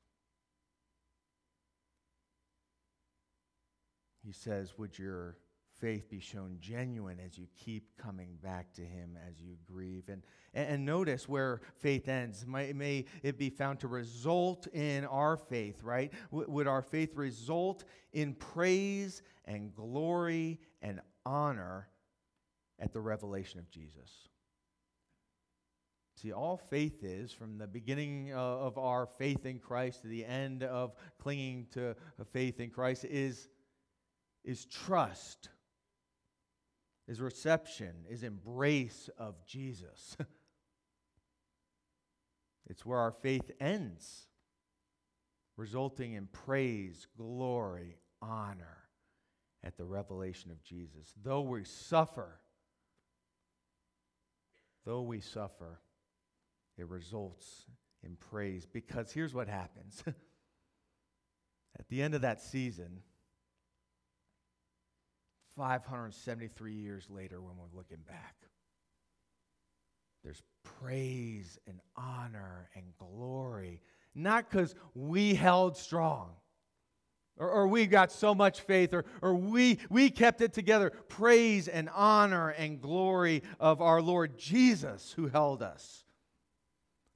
He 4.23 4.33
says, 4.33 4.77
Would 4.77 4.99
your 4.99 5.39
faith 5.81 6.11
be 6.11 6.21
shown 6.21 6.57
genuine 6.61 7.19
as 7.25 7.39
you 7.39 7.47
keep 7.57 7.97
coming 7.97 8.37
back 8.43 8.73
to 8.75 8.83
him 8.83 9.17
as 9.29 9.41
you 9.41 9.57
grieve. 9.67 10.09
And, 10.09 10.23
and 10.55 10.85
notice 10.85 11.29
where 11.29 11.61
faith 11.77 12.09
ends. 12.09 12.47
May, 12.47 12.73
may 12.73 13.05
it 13.23 13.39
be 13.39 13.51
found 13.51 13.81
to 13.81 13.89
result 13.89 14.67
in 14.69 15.05
our 15.05 15.37
faith, 15.37 15.83
right? 15.83 16.13
W- 16.31 16.51
would 16.51 16.67
our 16.67 16.83
faith 16.83 17.17
result 17.17 17.85
in 18.13 18.35
praise 18.35 19.23
and 19.45 19.75
glory 19.75 20.61
and 20.83 21.01
honor 21.25 21.89
at 22.79 22.93
the 22.93 23.01
revelation 23.01 23.59
of 23.59 23.71
Jesus? 23.71 24.29
See, 26.17 26.33
all 26.33 26.57
faith 26.57 27.05
is, 27.05 27.33
from 27.33 27.59
the 27.59 27.69
beginning 27.69 28.33
uh, 28.33 28.37
of 28.37 28.77
our 28.77 29.07
faith 29.07 29.47
in 29.47 29.61
Christ 29.61 30.03
to 30.03 30.09
the 30.09 30.25
end 30.25 30.65
of 30.65 30.97
clinging 31.23 31.67
to 31.75 31.95
faith 32.33 32.59
in 32.59 32.71
Christ, 32.71 33.05
is, 33.05 33.49
is 34.43 34.65
trust 34.65 35.51
is 37.09 37.21
reception, 37.21 37.95
is 38.09 38.23
embrace 38.23 39.09
of 39.19 39.35
Jesus. 39.47 40.17
it's 42.69 42.85
where 42.85 42.99
our 42.99 43.13
faith 43.13 43.51
ends, 43.59 44.27
resulting 45.57 46.13
in 46.13 46.27
praise, 46.27 47.07
glory, 47.17 47.97
honor 48.21 48.77
at 49.65 49.79
the 49.79 49.85
revelation 49.85 50.51
of 50.51 50.63
Jesus. 50.63 51.15
Though 51.23 51.41
we 51.41 51.65
suffer, 51.65 52.41
though 54.85 55.03
we 55.03 55.21
suffer, 55.21 55.81
it 56.77 56.89
results 56.89 57.65
in 58.05 58.17
praise 58.17 58.67
because 58.67 59.11
here's 59.11 59.35
what 59.35 59.49
happens. 59.49 60.05
at 60.07 61.89
the 61.89 62.03
end 62.03 62.15
of 62.15 62.21
that 62.21 62.43
season, 62.43 63.01
573 65.59 66.73
years 66.73 67.05
later 67.11 67.41
when 67.41 67.57
we're 67.57 67.77
looking 67.77 67.99
back. 68.07 68.37
There's 70.23 70.43
praise 70.81 71.59
and 71.67 71.81
honor 71.97 72.71
and 72.77 72.85
glory, 72.97 73.81
not 74.15 74.49
because 74.49 74.75
we 74.95 75.35
held 75.35 75.77
strong. 75.77 76.31
Or, 77.37 77.49
or, 77.49 77.69
we 77.69 77.87
got 77.87 78.11
so 78.11 78.35
much 78.35 78.63
faith, 78.63 78.93
or, 78.93 79.05
or 79.23 79.33
we, 79.33 79.79
we 79.89 80.11
kept 80.11 80.41
it 80.41 80.53
together. 80.53 80.91
Praise 81.09 81.69
and 81.69 81.89
honor 81.95 82.49
and 82.51 82.81
glory 82.81 83.45
of 83.61 83.81
our 83.81 84.03
Lord 84.03 84.37
Jesus 84.37 85.13
who 85.13 85.29
held 85.29 85.63
us, 85.63 86.05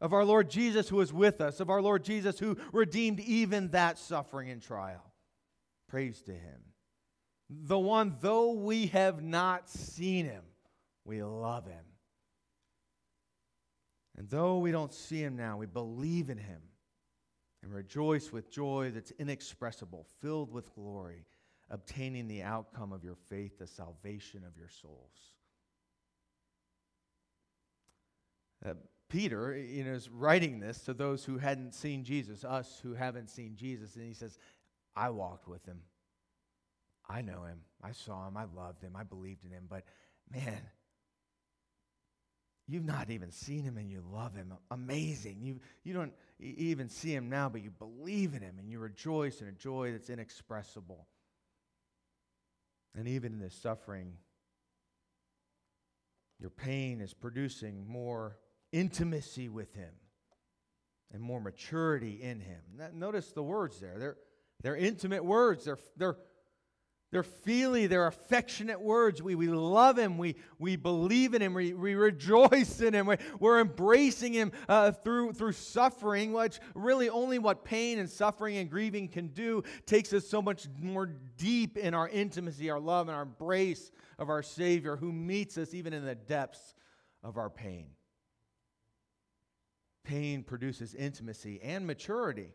of 0.01 0.13
our 0.13 0.25
Lord 0.25 0.49
Jesus 0.49 0.89
who 0.89 0.97
was 0.97 1.13
with 1.13 1.41
us, 1.41 1.59
of 1.59 1.71
our 1.71 1.83
Lord 1.83 2.05
Jesus 2.05 2.39
who 2.39 2.57
redeemed 2.73 3.19
even 3.19 3.71
that 3.71 3.99
suffering 3.99 4.49
and 4.49 4.63
trial. 4.63 5.13
Praise 5.89 6.23
to 6.23 6.33
Him 6.33 6.72
the 7.51 7.79
one, 7.79 8.17
though 8.21 8.53
we 8.53 8.87
have 8.89 9.23
not 9.23 9.69
seen 9.69 10.25
him, 10.25 10.43
we 11.05 11.23
love 11.23 11.67
him. 11.67 11.85
And 14.17 14.29
though 14.29 14.59
we 14.59 14.73
don't 14.73 14.93
see 14.93 15.23
him 15.23 15.37
now, 15.37 15.57
we 15.57 15.67
believe 15.67 16.31
in 16.31 16.39
him 16.39 16.61
and 17.63 17.73
rejoice 17.73 18.33
with 18.33 18.51
joy 18.51 18.91
that's 18.95 19.13
inexpressible, 19.13 20.07
filled 20.21 20.53
with 20.53 20.75
glory, 20.75 21.25
obtaining 21.71 22.29
the 22.29 22.43
outcome 22.43 22.93
of 22.93 23.05
your 23.05 23.15
faith, 23.15 23.59
the 23.59 23.67
salvation 23.67 24.45
of 24.47 24.57
your 24.57 24.69
souls. 24.69 25.33
Uh, 28.65 28.75
Peter 29.09 29.57
you 29.57 29.85
know, 29.85 29.93
is 29.93 30.09
writing 30.09 30.61
this 30.61 30.81
to 30.83 30.95
those 30.95 31.25
who 31.25 31.39
hadn't 31.39 31.75
seen 31.75 32.05
Jesus, 32.05 32.45
us 32.45 32.81
who 32.83 32.95
haven't 32.95 33.29
seen 33.29 33.57
Jesus, 33.57 33.97
and 33.97 34.07
he 34.07 34.15
says, 34.15 34.39
I 34.97 35.11
walked 35.11 35.49
with 35.49 35.65
him. 35.67 35.81
I 37.09 37.23
know 37.23 37.45
him. 37.45 37.61
I 37.83 37.93
saw 37.93 38.27
him. 38.29 38.37
I 38.37 38.45
loved 38.45 38.83
him. 38.83 38.97
I 38.97 39.03
believed 39.03 39.45
in 39.45 39.51
him. 39.51 39.65
But 39.69 39.85
man, 40.31 40.61
you've 42.67 42.85
not 42.85 43.11
even 43.11 43.31
seen 43.31 43.65
him 43.65 43.77
and 43.77 43.91
you 43.91 44.03
love 44.13 44.35
him. 44.35 44.53
Amazing. 44.71 45.39
You, 45.43 45.61
you 45.85 45.95
don't 45.95 46.13
even 46.39 46.89
see 46.89 47.15
him 47.15 47.29
now, 47.29 47.49
but 47.49 47.63
you 47.63 47.71
believe 47.71 48.35
in 48.35 48.43
him 48.43 48.57
and 48.59 48.71
you 48.71 48.79
rejoice 48.79 49.41
in 49.41 49.49
a 49.49 49.53
joy 49.53 49.93
that's 49.93 50.11
inexpressible. 50.11 51.07
And 52.95 53.09
even 53.09 53.33
in 53.33 53.41
this 53.41 53.55
suffering, 53.55 54.15
your 56.39 56.51
pain 56.51 57.01
is 57.01 57.15
producing 57.15 57.87
more 57.87 58.37
intimacy 58.73 59.49
with 59.49 59.75
him 59.75 59.93
and 61.13 61.23
more 61.23 61.41
maturity 61.41 62.21
in 62.23 62.41
him. 62.41 62.61
Notice 62.95 63.33
the 63.33 63.43
words 63.43 63.81
there. 63.81 63.99
They're, 63.99 64.17
they're 64.63 64.77
intimate 64.77 65.25
words. 65.25 65.65
They're, 65.65 65.79
they're 65.97 66.17
they're 67.13 67.23
feely, 67.23 67.87
they're 67.87 68.07
affectionate 68.07 68.81
words. 68.81 69.23
We, 69.23 69.35
we 69.35 69.47
love 69.47 69.99
him, 69.99 70.17
we, 70.17 70.37
we 70.59 70.77
believe 70.77 71.35
in 71.35 71.43
him, 71.43 71.53
we, 71.53 71.75
we 71.75 71.95
rejoice 71.95 72.81
in 72.81 72.95
him, 72.95 73.07
we're, 73.07 73.19
we're 73.39 73.61
embracing 73.61 74.33
him 74.33 74.51
uh, 74.67 74.93
through, 74.93 75.35
through 75.35 75.53
suffering, 75.53 76.33
which 76.33 76.59
really 76.75 77.11
only 77.11 77.39
what 77.39 77.65
pain 77.65 77.99
and 77.99 78.09
suffering 78.09 78.57
and 78.57 78.71
grieving 78.71 79.09
can 79.09 79.29
do 79.29 79.63
takes 79.85 80.13
us 80.15 80.27
so 80.27 80.41
much 80.41 80.67
more 80.81 81.07
deep 81.37 81.77
in 81.77 81.93
our 81.93 82.09
intimacy, 82.09 82.71
our 82.71 82.81
love, 82.81 83.09
and 83.09 83.15
our 83.15 83.23
embrace 83.23 83.93
of 84.19 84.31
our 84.31 84.43
Savior 84.43 84.97
who 84.97 85.13
meets 85.13 85.59
us 85.59 85.75
even 85.75 85.93
in 85.93 86.07
the 86.07 86.15
depths 86.15 86.75
of 87.23 87.37
our 87.37 87.51
pain. 87.51 87.89
Pain 90.03 90.43
produces 90.43 90.95
intimacy 90.95 91.61
and 91.63 91.87
maturity. 91.87 92.53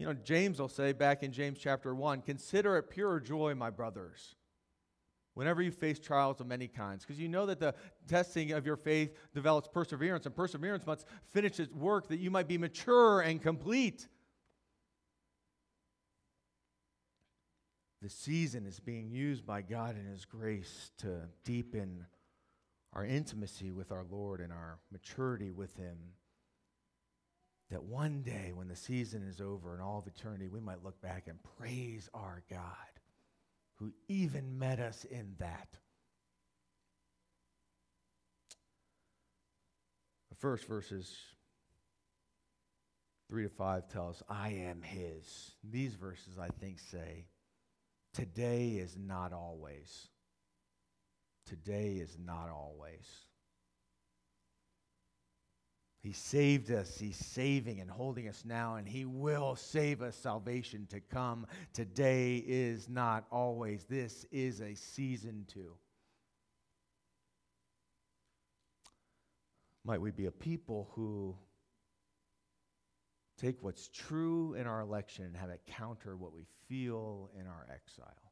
You 0.00 0.06
know, 0.06 0.14
James 0.14 0.58
will 0.58 0.70
say 0.70 0.92
back 0.92 1.22
in 1.22 1.30
James 1.30 1.58
chapter 1.58 1.94
1 1.94 2.22
consider 2.22 2.78
it 2.78 2.88
pure 2.88 3.20
joy, 3.20 3.54
my 3.54 3.68
brothers, 3.68 4.34
whenever 5.34 5.60
you 5.60 5.70
face 5.70 5.98
trials 5.98 6.40
of 6.40 6.46
many 6.46 6.68
kinds, 6.68 7.04
because 7.04 7.20
you 7.20 7.28
know 7.28 7.44
that 7.44 7.60
the 7.60 7.74
testing 8.08 8.52
of 8.52 8.64
your 8.64 8.76
faith 8.76 9.14
develops 9.34 9.68
perseverance, 9.68 10.24
and 10.24 10.34
perseverance 10.34 10.86
must 10.86 11.06
finish 11.34 11.60
its 11.60 11.70
work 11.74 12.08
that 12.08 12.18
you 12.18 12.30
might 12.30 12.48
be 12.48 12.56
mature 12.56 13.20
and 13.20 13.42
complete. 13.42 14.08
The 18.00 18.08
season 18.08 18.64
is 18.64 18.80
being 18.80 19.10
used 19.10 19.44
by 19.44 19.60
God 19.60 19.98
in 19.98 20.06
His 20.06 20.24
grace 20.24 20.92
to 21.00 21.28
deepen 21.44 22.06
our 22.94 23.04
intimacy 23.04 23.70
with 23.70 23.92
our 23.92 24.06
Lord 24.10 24.40
and 24.40 24.50
our 24.50 24.78
maturity 24.90 25.50
with 25.50 25.76
Him 25.76 25.98
that 27.70 27.84
one 27.84 28.22
day 28.22 28.52
when 28.54 28.68
the 28.68 28.76
season 28.76 29.22
is 29.22 29.40
over 29.40 29.72
and 29.72 29.82
all 29.82 29.98
of 29.98 30.06
eternity, 30.06 30.48
we 30.48 30.60
might 30.60 30.82
look 30.82 31.00
back 31.00 31.28
and 31.28 31.38
praise 31.58 32.08
our 32.12 32.42
God 32.50 32.60
who 33.76 33.92
even 34.08 34.58
met 34.58 34.80
us 34.80 35.04
in 35.04 35.34
that. 35.38 35.68
The 40.30 40.36
first 40.36 40.66
verses 40.66 41.16
3 43.30 43.44
to 43.44 43.48
5 43.48 43.88
tell 43.88 44.08
us, 44.08 44.22
I 44.28 44.50
am 44.50 44.82
his. 44.82 45.52
These 45.62 45.94
verses, 45.94 46.38
I 46.38 46.48
think, 46.60 46.80
say, 46.80 47.26
today 48.12 48.70
is 48.70 48.96
not 48.98 49.32
always. 49.32 50.08
Today 51.46 52.00
is 52.02 52.18
not 52.22 52.50
always. 52.50 53.06
He 56.02 56.12
saved 56.12 56.70
us. 56.70 56.98
He's 56.98 57.16
saving 57.16 57.80
and 57.80 57.90
holding 57.90 58.26
us 58.26 58.44
now, 58.46 58.76
and 58.76 58.88
He 58.88 59.04
will 59.04 59.54
save 59.54 60.00
us 60.00 60.16
salvation 60.16 60.86
to 60.90 61.00
come. 61.00 61.46
Today 61.74 62.42
is 62.46 62.88
not 62.88 63.26
always. 63.30 63.84
This 63.84 64.24
is 64.32 64.60
a 64.60 64.74
season 64.74 65.44
too. 65.46 65.74
Might 69.84 70.00
we 70.00 70.10
be 70.10 70.26
a 70.26 70.30
people 70.30 70.90
who 70.94 71.34
take 73.38 73.62
what's 73.62 73.88
true 73.88 74.54
in 74.54 74.66
our 74.66 74.80
election 74.80 75.24
and 75.24 75.36
have 75.36 75.50
it 75.50 75.60
counter 75.66 76.16
what 76.16 76.32
we 76.32 76.46
feel 76.68 77.30
in 77.38 77.46
our 77.46 77.66
exile? 77.72 78.29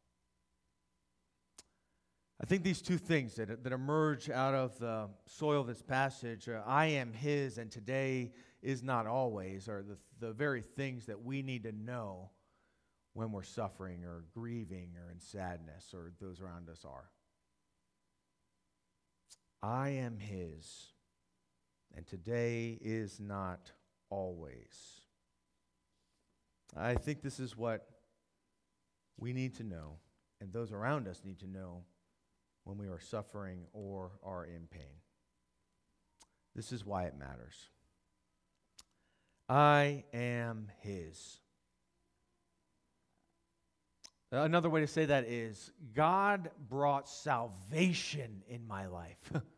I 2.40 2.46
think 2.46 2.62
these 2.62 2.80
two 2.80 2.98
things 2.98 3.34
that, 3.34 3.64
that 3.64 3.72
emerge 3.72 4.30
out 4.30 4.54
of 4.54 4.78
the 4.78 5.08
soil 5.26 5.62
of 5.62 5.66
this 5.66 5.82
passage 5.82 6.48
uh, 6.48 6.62
I 6.64 6.86
am 6.86 7.12
His 7.12 7.58
and 7.58 7.70
today 7.70 8.32
is 8.62 8.82
not 8.82 9.06
always 9.06 9.68
are 9.68 9.82
the, 9.82 9.98
the 10.20 10.32
very 10.32 10.62
things 10.62 11.06
that 11.06 11.20
we 11.22 11.42
need 11.42 11.64
to 11.64 11.72
know 11.72 12.30
when 13.14 13.32
we're 13.32 13.42
suffering 13.42 14.04
or 14.04 14.24
grieving 14.32 14.90
or 15.04 15.10
in 15.10 15.18
sadness 15.18 15.92
or 15.92 16.12
those 16.20 16.40
around 16.40 16.68
us 16.68 16.84
are. 16.84 17.10
I 19.60 19.90
am 19.90 20.18
His 20.18 20.92
and 21.96 22.06
today 22.06 22.78
is 22.80 23.18
not 23.18 23.72
always. 24.10 25.02
I 26.76 26.94
think 26.94 27.22
this 27.22 27.40
is 27.40 27.56
what 27.56 27.88
we 29.16 29.32
need 29.32 29.56
to 29.56 29.64
know, 29.64 29.96
and 30.40 30.52
those 30.52 30.70
around 30.70 31.08
us 31.08 31.22
need 31.24 31.40
to 31.40 31.48
know 31.48 31.82
when 32.68 32.76
we 32.76 32.86
are 32.88 33.00
suffering 33.00 33.60
or 33.72 34.10
are 34.22 34.44
in 34.44 34.66
pain. 34.70 35.00
This 36.54 36.70
is 36.70 36.84
why 36.84 37.04
it 37.04 37.18
matters. 37.18 37.54
I 39.48 40.04
am 40.12 40.68
His. 40.82 41.38
Another 44.30 44.68
way 44.68 44.82
to 44.82 44.86
say 44.86 45.06
that 45.06 45.24
is 45.24 45.70
God 45.94 46.50
brought 46.68 47.08
salvation 47.08 48.42
in 48.48 48.66
my 48.66 48.86
life. 48.86 49.32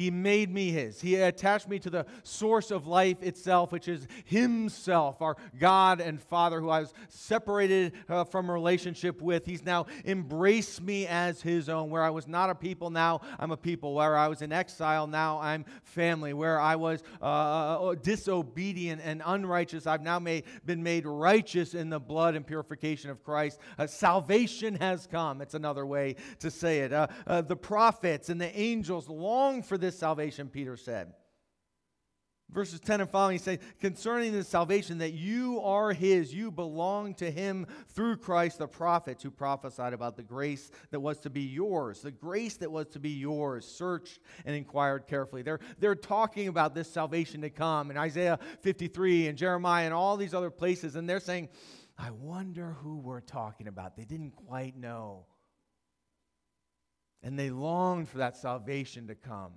He 0.00 0.10
made 0.10 0.50
me 0.50 0.70
his. 0.70 0.98
He 0.98 1.16
attached 1.16 1.68
me 1.68 1.78
to 1.80 1.90
the 1.90 2.06
source 2.22 2.70
of 2.70 2.86
life 2.86 3.22
itself, 3.22 3.70
which 3.70 3.86
is 3.86 4.08
himself, 4.24 5.20
our 5.20 5.36
God 5.58 6.00
and 6.00 6.18
Father, 6.18 6.58
who 6.58 6.70
I 6.70 6.80
was 6.80 6.94
separated 7.10 7.92
uh, 8.08 8.24
from 8.24 8.50
relationship 8.50 9.20
with. 9.20 9.44
He's 9.44 9.62
now 9.62 9.84
embraced 10.06 10.80
me 10.80 11.06
as 11.06 11.42
his 11.42 11.68
own. 11.68 11.90
Where 11.90 12.02
I 12.02 12.08
was 12.08 12.26
not 12.26 12.48
a 12.48 12.54
people, 12.54 12.88
now 12.88 13.20
I'm 13.38 13.50
a 13.50 13.58
people. 13.58 13.92
Where 13.92 14.16
I 14.16 14.28
was 14.28 14.40
in 14.40 14.52
exile, 14.52 15.06
now 15.06 15.38
I'm 15.38 15.66
family. 15.82 16.32
Where 16.32 16.58
I 16.58 16.76
was 16.76 17.02
uh, 17.20 17.24
uh 17.90 17.94
disobedient 17.96 19.02
and 19.04 19.20
unrighteous, 19.22 19.86
I've 19.86 20.00
now 20.00 20.18
made, 20.18 20.44
been 20.64 20.82
made 20.82 21.04
righteous 21.04 21.74
in 21.74 21.90
the 21.90 22.00
blood 22.00 22.36
and 22.36 22.46
purification 22.46 23.10
of 23.10 23.22
Christ. 23.22 23.58
Uh, 23.78 23.86
salvation 23.86 24.76
has 24.76 25.06
come. 25.06 25.42
It's 25.42 25.52
another 25.52 25.84
way 25.84 26.16
to 26.38 26.50
say 26.50 26.78
it. 26.78 26.92
Uh, 26.94 27.06
uh, 27.26 27.42
the 27.42 27.56
prophets 27.56 28.30
and 28.30 28.40
the 28.40 28.58
angels 28.58 29.06
long 29.06 29.62
for 29.62 29.76
this 29.90 29.98
salvation, 29.98 30.48
Peter 30.48 30.76
said. 30.76 31.12
Verses 32.52 32.80
10 32.80 33.02
and 33.02 33.10
following, 33.10 33.34
he 33.34 33.38
says, 33.38 33.58
concerning 33.80 34.32
this 34.32 34.48
salvation, 34.48 34.98
that 34.98 35.12
you 35.12 35.60
are 35.60 35.92
his, 35.92 36.34
you 36.34 36.50
belong 36.50 37.14
to 37.14 37.30
him 37.30 37.66
through 37.88 38.16
Christ, 38.16 38.58
the 38.58 38.66
prophets 38.66 39.22
who 39.22 39.30
prophesied 39.30 39.92
about 39.92 40.16
the 40.16 40.24
grace 40.24 40.70
that 40.90 40.98
was 40.98 41.20
to 41.20 41.30
be 41.30 41.42
yours. 41.42 42.00
The 42.00 42.10
grace 42.10 42.56
that 42.56 42.70
was 42.70 42.88
to 42.88 42.98
be 42.98 43.10
yours, 43.10 43.64
searched 43.64 44.18
and 44.44 44.56
inquired 44.56 45.06
carefully. 45.06 45.42
They're, 45.42 45.60
they're 45.78 45.94
talking 45.94 46.48
about 46.48 46.74
this 46.74 46.90
salvation 46.90 47.40
to 47.42 47.50
come 47.50 47.90
in 47.90 47.96
Isaiah 47.96 48.38
53 48.62 49.28
and 49.28 49.38
Jeremiah 49.38 49.84
and 49.84 49.94
all 49.94 50.16
these 50.16 50.34
other 50.34 50.50
places, 50.50 50.96
and 50.96 51.08
they're 51.08 51.20
saying, 51.20 51.48
I 51.96 52.10
wonder 52.10 52.76
who 52.80 52.98
we're 52.98 53.20
talking 53.20 53.68
about. 53.68 53.96
They 53.96 54.04
didn't 54.04 54.34
quite 54.34 54.76
know. 54.76 55.26
And 57.22 57.38
they 57.38 57.50
longed 57.50 58.08
for 58.08 58.18
that 58.18 58.36
salvation 58.36 59.06
to 59.08 59.14
come. 59.14 59.52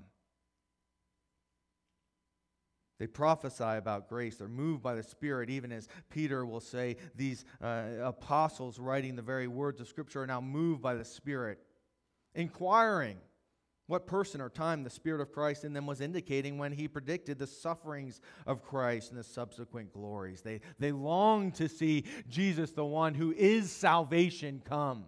They 2.99 3.07
prophesy 3.07 3.63
about 3.63 4.07
grace. 4.07 4.37
They're 4.37 4.47
moved 4.47 4.83
by 4.83 4.95
the 4.95 5.03
Spirit, 5.03 5.49
even 5.49 5.71
as 5.71 5.87
Peter 6.09 6.45
will 6.45 6.59
say, 6.59 6.97
these 7.15 7.43
uh, 7.61 7.85
apostles 8.01 8.79
writing 8.79 9.15
the 9.15 9.21
very 9.21 9.47
words 9.47 9.81
of 9.81 9.87
Scripture 9.87 10.21
are 10.21 10.27
now 10.27 10.41
moved 10.41 10.81
by 10.81 10.93
the 10.93 11.05
Spirit, 11.05 11.59
inquiring 12.35 13.17
what 13.87 14.07
person 14.07 14.39
or 14.39 14.49
time 14.49 14.83
the 14.83 14.89
Spirit 14.89 15.21
of 15.21 15.31
Christ 15.31 15.65
in 15.65 15.73
them 15.73 15.85
was 15.85 16.01
indicating 16.01 16.57
when 16.57 16.71
he 16.71 16.87
predicted 16.87 17.37
the 17.37 17.47
sufferings 17.47 18.21
of 18.47 18.63
Christ 18.63 19.11
and 19.11 19.19
the 19.19 19.23
subsequent 19.23 19.91
glories. 19.91 20.41
They, 20.41 20.61
they 20.79 20.91
long 20.91 21.51
to 21.53 21.67
see 21.67 22.05
Jesus, 22.29 22.71
the 22.71 22.85
one 22.85 23.13
who 23.13 23.33
is 23.33 23.71
salvation, 23.71 24.61
come 24.63 25.05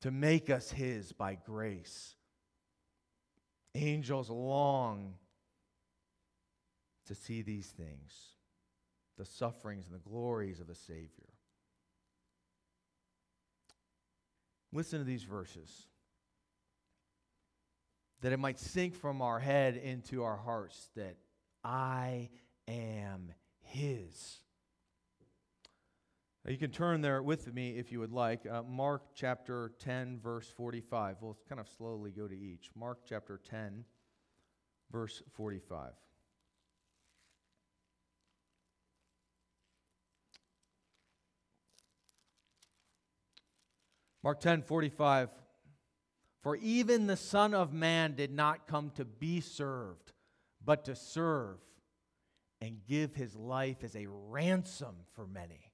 to 0.00 0.10
make 0.10 0.48
us 0.48 0.70
his 0.70 1.12
by 1.12 1.36
grace. 1.44 2.14
Angels 3.74 4.30
long 4.30 5.14
to 7.10 7.14
see 7.16 7.42
these 7.42 7.66
things 7.66 8.36
the 9.18 9.24
sufferings 9.24 9.84
and 9.86 9.94
the 9.94 10.08
glories 10.08 10.60
of 10.60 10.68
the 10.68 10.74
Savior. 10.74 11.34
Listen 14.72 15.00
to 15.00 15.04
these 15.04 15.24
verses 15.24 15.88
that 18.22 18.32
it 18.32 18.38
might 18.38 18.58
sink 18.58 18.94
from 18.94 19.20
our 19.20 19.40
head 19.40 19.76
into 19.76 20.22
our 20.22 20.36
hearts 20.36 20.88
that 20.94 21.16
I 21.64 22.30
am 22.68 23.32
His. 23.60 24.38
You 26.46 26.56
can 26.56 26.70
turn 26.70 27.00
there 27.00 27.22
with 27.22 27.52
me 27.52 27.76
if 27.76 27.90
you 27.90 27.98
would 27.98 28.12
like. 28.12 28.46
Uh, 28.46 28.62
Mark 28.62 29.02
chapter 29.14 29.72
10, 29.80 30.20
verse 30.22 30.48
45. 30.48 31.16
We'll 31.20 31.36
kind 31.48 31.60
of 31.60 31.68
slowly 31.68 32.12
go 32.12 32.28
to 32.28 32.38
each. 32.38 32.70
Mark 32.74 33.00
chapter 33.04 33.40
10, 33.50 33.84
verse 34.92 35.22
45. 35.34 35.90
Mark 44.22 44.40
10, 44.40 44.62
45. 44.62 45.30
For 46.42 46.56
even 46.56 47.06
the 47.06 47.16
Son 47.16 47.54
of 47.54 47.72
Man 47.72 48.14
did 48.14 48.32
not 48.32 48.66
come 48.66 48.90
to 48.96 49.04
be 49.04 49.40
served, 49.40 50.12
but 50.64 50.84
to 50.86 50.96
serve 50.96 51.58
and 52.60 52.78
give 52.86 53.14
his 53.14 53.34
life 53.36 53.84
as 53.84 53.94
a 53.94 54.06
ransom 54.08 54.94
for 55.14 55.26
many 55.26 55.70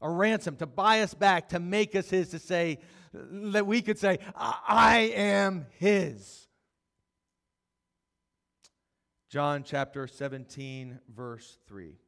a 0.00 0.10
ransom 0.10 0.56
to 0.56 0.66
buy 0.66 1.00
us 1.00 1.14
back, 1.14 1.48
to 1.50 1.60
make 1.60 1.94
us 1.94 2.10
his, 2.10 2.30
to 2.30 2.38
say 2.38 2.78
that 3.12 3.66
we 3.66 3.80
could 3.80 3.98
say, 3.98 4.18
I 4.34 5.12
am 5.14 5.66
his. 5.78 6.48
John 9.30 9.64
chapter 9.64 10.06
17, 10.06 11.00
verse 11.14 11.58
3. 11.66 11.98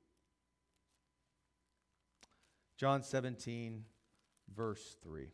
John 2.76 3.02
17, 3.02 3.84
verse 4.56 4.96
3. 5.02 5.28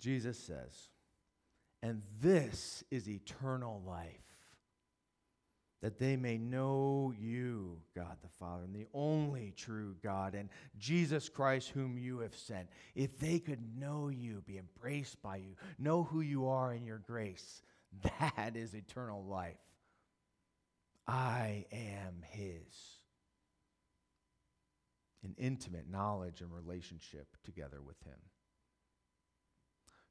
Jesus 0.00 0.38
says, 0.38 0.88
and 1.82 2.02
this 2.20 2.84
is 2.90 3.08
eternal 3.08 3.82
life 3.86 4.20
that 5.84 5.98
they 5.98 6.16
may 6.16 6.38
know 6.38 7.12
you, 7.18 7.78
God 7.94 8.16
the 8.22 8.28
Father, 8.38 8.64
and 8.64 8.74
the 8.74 8.86
only 8.94 9.52
true 9.54 9.94
God, 10.02 10.34
and 10.34 10.48
Jesus 10.78 11.28
Christ, 11.28 11.68
whom 11.68 11.98
you 11.98 12.20
have 12.20 12.34
sent. 12.34 12.70
If 12.94 13.18
they 13.18 13.38
could 13.38 13.60
know 13.78 14.08
you, 14.08 14.42
be 14.46 14.56
embraced 14.56 15.20
by 15.20 15.36
you, 15.36 15.56
know 15.78 16.04
who 16.04 16.22
you 16.22 16.48
are 16.48 16.72
in 16.72 16.86
your 16.86 17.02
grace, 17.06 17.60
that 18.02 18.52
is 18.56 18.72
eternal 18.72 19.24
life. 19.24 19.58
I 21.06 21.66
am 21.72 22.22
His. 22.30 22.98
An 25.22 25.34
intimate 25.38 25.88
knowledge 25.88 26.40
and 26.40 26.52
relationship 26.52 27.28
together 27.44 27.80
with 27.80 28.00
Him. 28.04 28.18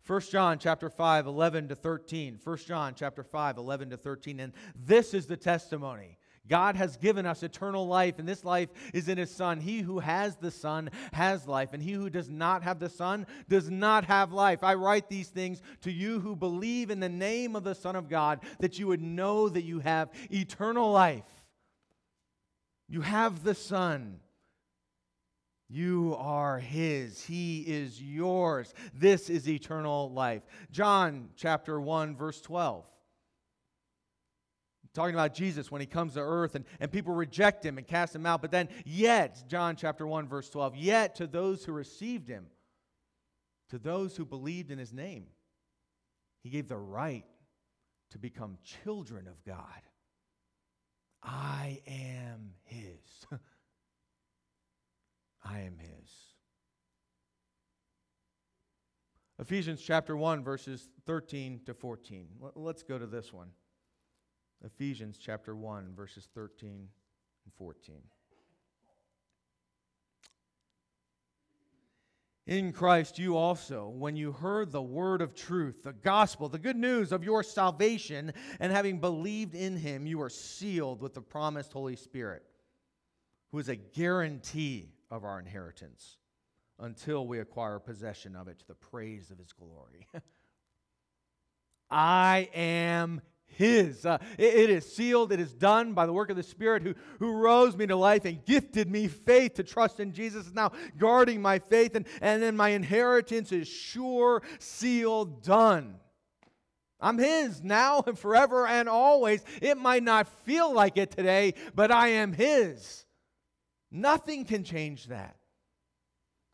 1 0.05 0.21
John 0.31 0.59
chapter 0.59 0.89
5, 0.89 1.27
11 1.27 1.69
to 1.69 1.75
13. 1.75 2.39
1 2.43 2.57
John 2.57 2.93
chapter 2.95 3.23
5, 3.23 3.57
11 3.57 3.91
to 3.91 3.97
13. 3.97 4.39
And 4.41 4.53
this 4.75 5.13
is 5.13 5.27
the 5.27 5.37
testimony. 5.37 6.17
God 6.49 6.75
has 6.75 6.97
given 6.97 7.25
us 7.25 7.41
eternal 7.41 7.87
life, 7.87 8.19
and 8.19 8.27
this 8.27 8.43
life 8.43 8.69
is 8.93 9.07
in 9.07 9.17
His 9.17 9.33
Son. 9.33 9.61
He 9.61 9.79
who 9.79 9.99
has 9.99 10.35
the 10.35 10.51
Son 10.51 10.89
has 11.13 11.47
life, 11.47 11.69
and 11.71 11.81
he 11.81 11.93
who 11.93 12.09
does 12.09 12.29
not 12.29 12.63
have 12.63 12.79
the 12.79 12.89
Son 12.89 13.25
does 13.47 13.69
not 13.69 14.03
have 14.05 14.33
life. 14.33 14.61
I 14.61 14.73
write 14.73 15.07
these 15.07 15.29
things 15.29 15.61
to 15.81 15.91
you 15.91 16.19
who 16.19 16.35
believe 16.35 16.89
in 16.89 16.99
the 16.99 17.07
name 17.07 17.55
of 17.55 17.63
the 17.63 17.75
Son 17.75 17.95
of 17.95 18.09
God, 18.09 18.41
that 18.59 18.77
you 18.77 18.87
would 18.87 19.01
know 19.01 19.47
that 19.47 19.63
you 19.63 19.79
have 19.79 20.09
eternal 20.29 20.91
life. 20.91 21.23
You 22.89 23.01
have 23.01 23.43
the 23.43 23.55
Son. 23.55 24.19
You 25.69 26.15
are 26.19 26.59
His. 26.59 27.23
He 27.23 27.61
is 27.61 28.01
yours. 28.01 28.73
This 28.93 29.29
is 29.29 29.47
eternal 29.47 30.11
life. 30.11 30.43
John 30.71 31.29
chapter 31.37 31.79
1, 31.79 32.17
verse 32.17 32.41
12. 32.41 32.85
Talking 34.93 35.15
about 35.15 35.33
Jesus 35.33 35.71
when 35.71 35.81
he 35.81 35.87
comes 35.87 36.13
to 36.13 36.19
earth 36.19 36.53
and, 36.53 36.65
and 36.79 36.91
people 36.91 37.13
reject 37.13 37.65
him 37.65 37.77
and 37.79 37.87
cast 37.87 38.15
him 38.15 38.27
out. 38.27 38.41
But 38.41 38.51
then, 38.51 38.69
yet, 38.85 39.43
John 39.47 39.75
chapter 39.75 40.05
1, 40.05 40.27
verse 40.27 40.49
12, 40.49 40.75
yet 40.75 41.15
to 41.15 41.25
those 41.25 41.65
who 41.65 41.71
received 41.71 42.27
him, 42.27 42.45
to 43.69 43.79
those 43.79 44.15
who 44.15 44.23
believed 44.23 44.69
in 44.69 44.77
his 44.77 44.93
name, 44.93 45.25
he 46.43 46.49
gave 46.49 46.67
the 46.67 46.77
right 46.77 47.25
to 48.11 48.19
become 48.19 48.59
children 48.63 49.27
of 49.27 49.43
God. 49.43 49.81
I 51.23 51.81
am 51.87 52.51
his. 52.63 53.25
I 55.43 55.61
am 55.61 55.77
his. 55.79 56.11
Ephesians 59.39 59.81
chapter 59.81 60.15
1, 60.15 60.43
verses 60.43 60.89
13 61.07 61.61
to 61.65 61.73
14. 61.73 62.27
Let's 62.55 62.83
go 62.83 62.99
to 62.99 63.07
this 63.07 63.33
one. 63.33 63.49
Ephesians 64.63 65.17
chapter 65.17 65.55
1, 65.55 65.93
verses 65.95 66.29
13 66.33 66.69
and 66.69 67.53
14. 67.57 67.95
In 72.45 72.73
Christ, 72.73 73.19
you 73.19 73.37
also, 73.37 73.87
when 73.87 74.17
you 74.17 74.33
heard 74.33 74.71
the 74.71 74.81
word 74.81 75.21
of 75.21 75.33
truth, 75.33 75.83
the 75.83 75.93
gospel, 75.93 76.49
the 76.49 76.59
good 76.59 76.75
news 76.75 77.13
of 77.13 77.23
your 77.23 77.41
salvation, 77.41 78.33
and 78.59 78.71
having 78.71 78.99
believed 78.99 79.55
in 79.55 79.77
him, 79.77 80.05
you 80.05 80.21
are 80.21 80.29
sealed 80.29 81.01
with 81.01 81.13
the 81.13 81.21
promised 81.21 81.71
Holy 81.71 81.95
Spirit, 81.95 82.43
who 83.51 83.59
is 83.59 83.69
a 83.69 83.77
guarantee 83.77 84.89
of 85.09 85.23
our 85.23 85.39
inheritance 85.39 86.17
until 86.79 87.25
we 87.25 87.39
acquire 87.39 87.79
possession 87.79 88.35
of 88.35 88.49
it 88.49 88.59
to 88.59 88.67
the 88.67 88.75
praise 88.75 89.31
of 89.31 89.37
his 89.37 89.53
glory. 89.53 90.07
I 91.89 92.49
am 92.53 93.21
his. 93.53 94.05
Uh, 94.05 94.17
it, 94.37 94.53
it 94.53 94.69
is 94.69 94.95
sealed, 94.95 95.31
it 95.31 95.39
is 95.39 95.53
done 95.53 95.93
by 95.93 96.05
the 96.05 96.13
work 96.13 96.29
of 96.29 96.35
the 96.35 96.43
Spirit 96.43 96.83
who, 96.83 96.93
who 97.19 97.31
rose 97.31 97.75
me 97.75 97.87
to 97.87 97.95
life 97.95 98.25
and 98.25 98.43
gifted 98.45 98.89
me 98.89 99.07
faith 99.07 99.55
to 99.55 99.63
trust 99.63 99.99
in 99.99 100.13
Jesus, 100.13 100.51
now 100.53 100.71
guarding 100.97 101.41
my 101.41 101.59
faith, 101.59 101.95
and, 101.95 102.05
and 102.21 102.41
then 102.41 102.55
my 102.55 102.69
inheritance 102.69 103.51
is 103.51 103.67
sure, 103.67 104.41
sealed, 104.59 105.43
done. 105.43 105.95
I'm 106.99 107.17
His 107.17 107.61
now 107.61 108.03
and 108.07 108.17
forever 108.17 108.65
and 108.65 108.87
always. 108.87 109.43
It 109.61 109.77
might 109.77 110.03
not 110.03 110.27
feel 110.45 110.73
like 110.73 110.97
it 110.97 111.11
today, 111.11 111.53
but 111.75 111.91
I 111.91 112.09
am 112.09 112.31
His. 112.31 113.05
Nothing 113.91 114.45
can 114.45 114.63
change 114.63 115.07
that. 115.07 115.35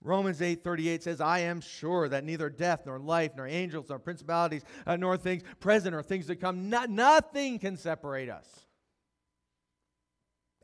Romans 0.02 0.42
8:38 0.42 1.04
says, 1.04 1.20
"I 1.20 1.40
am 1.40 1.60
sure 1.60 2.08
that 2.08 2.24
neither 2.24 2.50
death 2.50 2.86
nor 2.86 3.00
life 3.00 3.36
nor 3.36 3.48
angels 3.48 3.90
nor 3.90 4.00
principalities 4.00 4.64
uh, 4.86 4.96
nor 4.96 5.18
things 5.18 5.44
present 5.60 5.94
or 5.94 6.02
things 6.02 6.28
to 6.28 6.36
come, 6.36 6.70
no, 6.70 6.86
nothing 6.86 7.60
can 7.60 7.76
separate 7.76 8.30
us. 8.30 8.66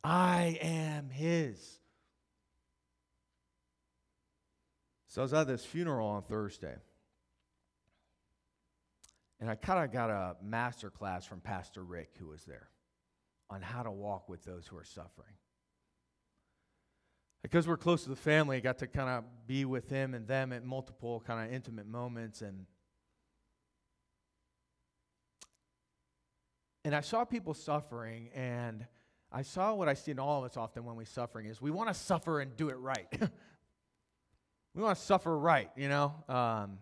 I 0.03 0.57
am 0.61 1.09
his." 1.09 1.79
So 5.07 5.21
I 5.21 5.23
was 5.23 5.33
at 5.33 5.47
this 5.47 5.65
funeral 5.65 6.07
on 6.07 6.23
Thursday. 6.23 6.75
And 9.41 9.49
I 9.49 9.55
kind 9.55 9.83
of 9.83 9.91
got 9.91 10.09
a 10.09 10.37
master 10.41 10.89
class 10.89 11.25
from 11.25 11.41
Pastor 11.41 11.83
Rick, 11.83 12.15
who 12.17 12.27
was 12.27 12.45
there, 12.45 12.69
on 13.49 13.61
how 13.61 13.83
to 13.83 13.91
walk 13.91 14.29
with 14.29 14.45
those 14.45 14.65
who 14.65 14.77
are 14.77 14.85
suffering 14.85 15.35
because 17.45 17.67
we're 17.67 17.77
close 17.77 18.01
to 18.03 18.09
the 18.09 18.15
family, 18.15 18.57
I 18.57 18.59
got 18.59 18.79
to 18.79 18.87
kind 18.87 19.07
of 19.07 19.23
be 19.45 19.65
with 19.65 19.87
him 19.87 20.15
and 20.15 20.27
them 20.27 20.51
at 20.51 20.65
multiple 20.65 21.21
kind 21.27 21.47
of 21.47 21.53
intimate 21.53 21.85
moments 21.85 22.41
and 22.41 22.65
and 26.83 26.95
I 26.95 27.01
saw 27.01 27.23
people 27.23 27.53
suffering 27.53 28.29
and 28.33 28.85
I 29.31 29.43
saw 29.43 29.75
what 29.75 29.87
I 29.87 29.93
see 29.93 30.09
in 30.09 30.17
all 30.17 30.43
of 30.43 30.49
us 30.49 30.57
often 30.57 30.85
when 30.85 30.95
we're 30.95 31.05
suffering 31.05 31.45
is 31.45 31.61
we 31.61 31.69
want 31.69 31.87
to 31.89 31.93
suffer 31.93 32.39
and 32.39 32.57
do 32.57 32.69
it 32.69 32.77
right. 32.77 33.07
we 34.73 34.81
want 34.81 34.97
to 34.97 35.03
suffer 35.03 35.37
right, 35.37 35.69
you 35.75 35.87
know. 35.87 36.15
Um, 36.27 36.79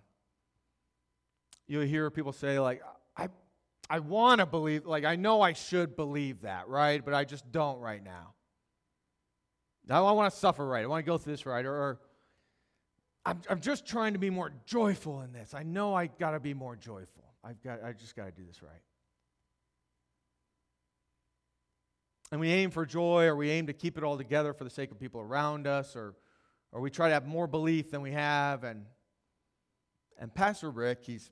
you'll 1.68 1.84
hear 1.84 2.10
people 2.10 2.32
say 2.32 2.60
like, 2.60 2.82
"I, 3.18 3.28
I 3.90 4.00
want 4.00 4.40
to 4.40 4.46
believe, 4.46 4.86
like 4.86 5.04
I 5.04 5.18
know 5.18 5.42
I 5.42 5.54
should 5.54 5.98
believe 5.98 6.42
that, 6.42 6.70
right? 6.70 7.04
But 7.04 7.14
I 7.14 7.26
just 7.26 7.52
don't 7.52 7.80
right 7.80 8.04
now." 8.04 8.34
I 9.90 10.00
want 10.00 10.32
to 10.32 10.40
suffer 10.40 10.66
right. 10.66 10.84
I 10.84 10.88
want 10.88 11.06
to 11.06 11.10
go 11.10 11.18
through 11.18 11.34
this 11.34 11.46
right. 11.46 11.66
Or, 11.66 11.74
or 11.74 12.00
I'm, 13.26 13.42
I'm 13.50 13.60
just 13.60 13.86
trying 13.86 14.14
to 14.14 14.20
be 14.20 14.30
more 14.30 14.52
joyful 14.66 15.22
in 15.22 15.34
this. 15.34 15.54
I 15.54 15.64
know 15.64 15.94
I 15.94 16.08
got 16.08 16.32
to 16.32 16.40
be 16.40 16.54
more 16.54 16.76
joyful. 16.76 17.24
I've 17.44 17.62
got, 17.62 17.84
I 17.84 17.92
just 17.92 18.16
got 18.16 18.26
to 18.26 18.32
do 18.32 18.46
this 18.48 18.62
right. 18.62 18.82
And 22.32 22.40
we 22.40 22.50
aim 22.50 22.72
for 22.72 22.86
joy, 22.86 23.26
or 23.26 23.36
we 23.36 23.50
aim 23.52 23.68
to 23.68 23.74
keep 23.74 23.98
it 23.98 24.04
all 24.04 24.18
together 24.18 24.54
for 24.54 24.64
the 24.64 24.70
sake 24.70 24.92
of 24.92 25.00
people 25.00 25.22
around 25.22 25.68
us, 25.68 25.96
or, 25.96 26.16
or 26.72 26.82
we 26.82 26.90
try 26.90 27.10
to 27.10 27.14
have 27.14 27.28
more 27.28 27.46
belief 27.46 27.92
than 27.92 28.02
we 28.02 28.12
have. 28.12 28.64
And, 28.64 28.86
and 30.18 30.34
Pastor 30.34 30.72
Rick, 30.72 31.04
he's, 31.04 31.30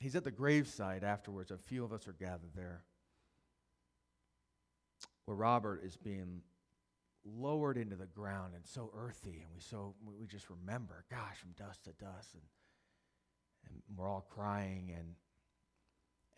he's 0.00 0.16
at 0.16 0.24
the 0.24 0.32
graveside 0.32 1.04
afterwards. 1.04 1.50
A 1.50 1.58
few 1.58 1.84
of 1.84 1.92
us 1.92 2.08
are 2.08 2.12
gathered 2.12 2.54
there, 2.56 2.82
where 5.26 5.36
Robert 5.36 5.82
is 5.84 5.96
being 5.96 6.40
lowered 7.38 7.76
into 7.76 7.96
the 7.96 8.06
ground 8.06 8.54
and 8.54 8.66
so 8.66 8.90
earthy 8.96 9.42
and 9.42 9.50
we 9.54 9.60
so 9.60 9.94
we 10.20 10.26
just 10.26 10.50
remember 10.50 11.04
gosh 11.10 11.38
from 11.38 11.52
dust 11.52 11.84
to 11.84 11.92
dust 11.92 12.34
and, 12.34 12.42
and 13.68 13.82
we're 13.96 14.08
all 14.08 14.26
crying 14.30 14.92
and 14.96 15.14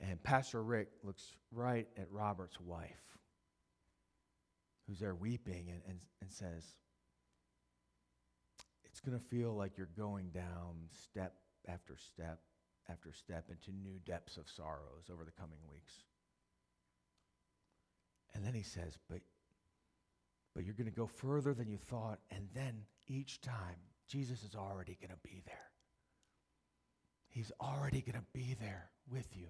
And 0.01 0.22
Pastor 0.22 0.62
Rick 0.62 0.88
looks 1.03 1.37
right 1.53 1.88
at 1.96 2.11
Robert's 2.11 2.61
wife, 2.61 3.18
who's 4.87 5.01
there 5.01 5.14
weeping, 5.14 5.68
and, 5.70 5.83
and, 5.88 6.01
and 6.20 6.33
says, 6.33 6.64
It's 8.85 9.01
going 9.01 9.18
to 9.18 9.24
feel 9.24 9.55
like 9.55 9.77
you're 9.77 9.88
going 9.96 10.31
down 10.31 10.88
step 10.92 11.35
after 11.68 11.96
step 11.96 12.40
after 12.90 13.12
step 13.12 13.46
into 13.51 13.70
new 13.72 13.98
depths 14.07 14.37
of 14.37 14.48
sorrows 14.48 15.11
over 15.12 15.24
the 15.24 15.33
coming 15.33 15.59
weeks. 15.70 15.94
And 18.35 18.44
then 18.44 18.55
he 18.55 18.62
says, 18.62 18.98
But 19.11 19.20
but 20.59 20.64
you're 20.64 20.75
going 20.75 20.90
to 20.90 20.90
go 20.90 21.07
further 21.07 21.55
than 21.55 21.68
you 21.68 21.79
thought. 21.88 22.18
And 22.33 22.49
then 22.53 22.83
each 23.07 23.40
time, 23.40 23.77
Jesus 24.09 24.42
is 24.42 24.57
already 24.57 24.99
going 25.01 25.12
to 25.12 25.18
be 25.23 25.40
there. 25.47 25.71
He's 27.29 27.53
already 27.61 28.01
going 28.01 28.16
to 28.16 28.25
be 28.35 28.57
there 28.59 28.90
with 29.09 29.29
you. 29.37 29.47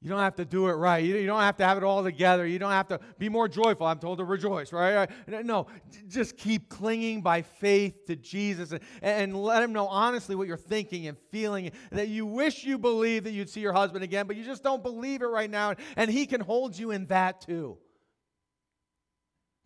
You 0.00 0.08
don't 0.08 0.20
have 0.20 0.36
to 0.36 0.44
do 0.44 0.68
it 0.68 0.74
right. 0.74 1.04
You 1.04 1.26
don't 1.26 1.40
have 1.40 1.56
to 1.56 1.64
have 1.64 1.78
it 1.78 1.82
all 1.82 2.04
together. 2.04 2.46
You 2.46 2.60
don't 2.60 2.70
have 2.70 2.86
to 2.86 3.00
be 3.18 3.28
more 3.28 3.48
joyful. 3.48 3.88
I'm 3.88 3.98
told 3.98 4.18
to 4.18 4.24
rejoice, 4.24 4.72
right? 4.72 5.10
No, 5.26 5.66
just 6.06 6.36
keep 6.36 6.68
clinging 6.68 7.22
by 7.22 7.42
faith 7.42 8.06
to 8.06 8.14
Jesus 8.14 8.72
and, 9.02 9.36
let 9.36 9.64
him 9.64 9.72
know 9.72 9.88
honestly 9.88 10.36
what 10.36 10.46
you're 10.46 10.56
thinking 10.56 11.08
and 11.08 11.18
feeling. 11.32 11.72
That 11.90 12.06
you 12.06 12.24
wish 12.24 12.62
you 12.62 12.78
believe 12.78 13.24
that 13.24 13.32
you'd 13.32 13.50
see 13.50 13.62
your 13.62 13.72
husband 13.72 14.04
again, 14.04 14.28
but 14.28 14.36
you 14.36 14.44
just 14.44 14.62
don't 14.62 14.84
believe 14.84 15.22
it 15.22 15.26
right 15.26 15.50
now. 15.50 15.74
And 15.96 16.08
he 16.08 16.24
can 16.24 16.40
hold 16.40 16.78
you 16.78 16.92
in 16.92 17.06
that 17.06 17.40
too. 17.40 17.78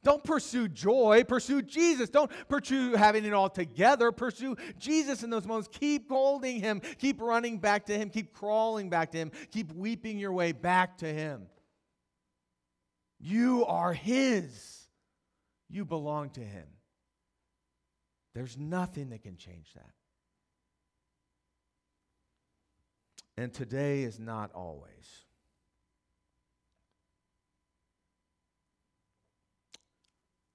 Don't 0.03 0.25
pursue 0.25 0.67
joy, 0.67 1.25
pursue 1.29 1.61
Jesus. 1.61 2.09
Don't 2.09 2.31
pursue 2.49 2.95
having 2.95 3.25
it 3.25 3.35
all 3.35 3.51
together. 3.51 4.13
Pursue 4.13 4.57
Jesus 4.79 5.23
in 5.23 5.29
those 5.31 5.47
moments. 5.47 5.69
Keep 5.71 6.09
holding 6.09 6.61
him, 6.61 6.81
keep 6.99 7.21
running 7.21 7.59
back 7.59 7.85
to 7.87 7.97
him, 7.97 8.09
keep 8.09 8.33
crawling 8.33 8.89
back 8.89 9.13
to 9.13 9.19
him, 9.19 9.31
keep 9.51 9.73
weeping 9.73 10.19
your 10.19 10.33
way 10.33 10.53
back 10.53 10.99
to 10.99 11.07
him. 11.07 11.47
You 13.19 13.67
are 13.67 13.93
his, 13.93 14.89
you 15.69 15.85
belong 15.85 16.31
to 16.31 16.41
him. 16.41 16.67
There's 18.35 18.57
nothing 18.57 19.11
that 19.11 19.23
can 19.23 19.37
change 19.37 19.73
that. 19.75 19.91
And 23.37 23.53
today 23.53 24.03
is 24.03 24.19
not 24.19 24.53
always. 24.55 25.25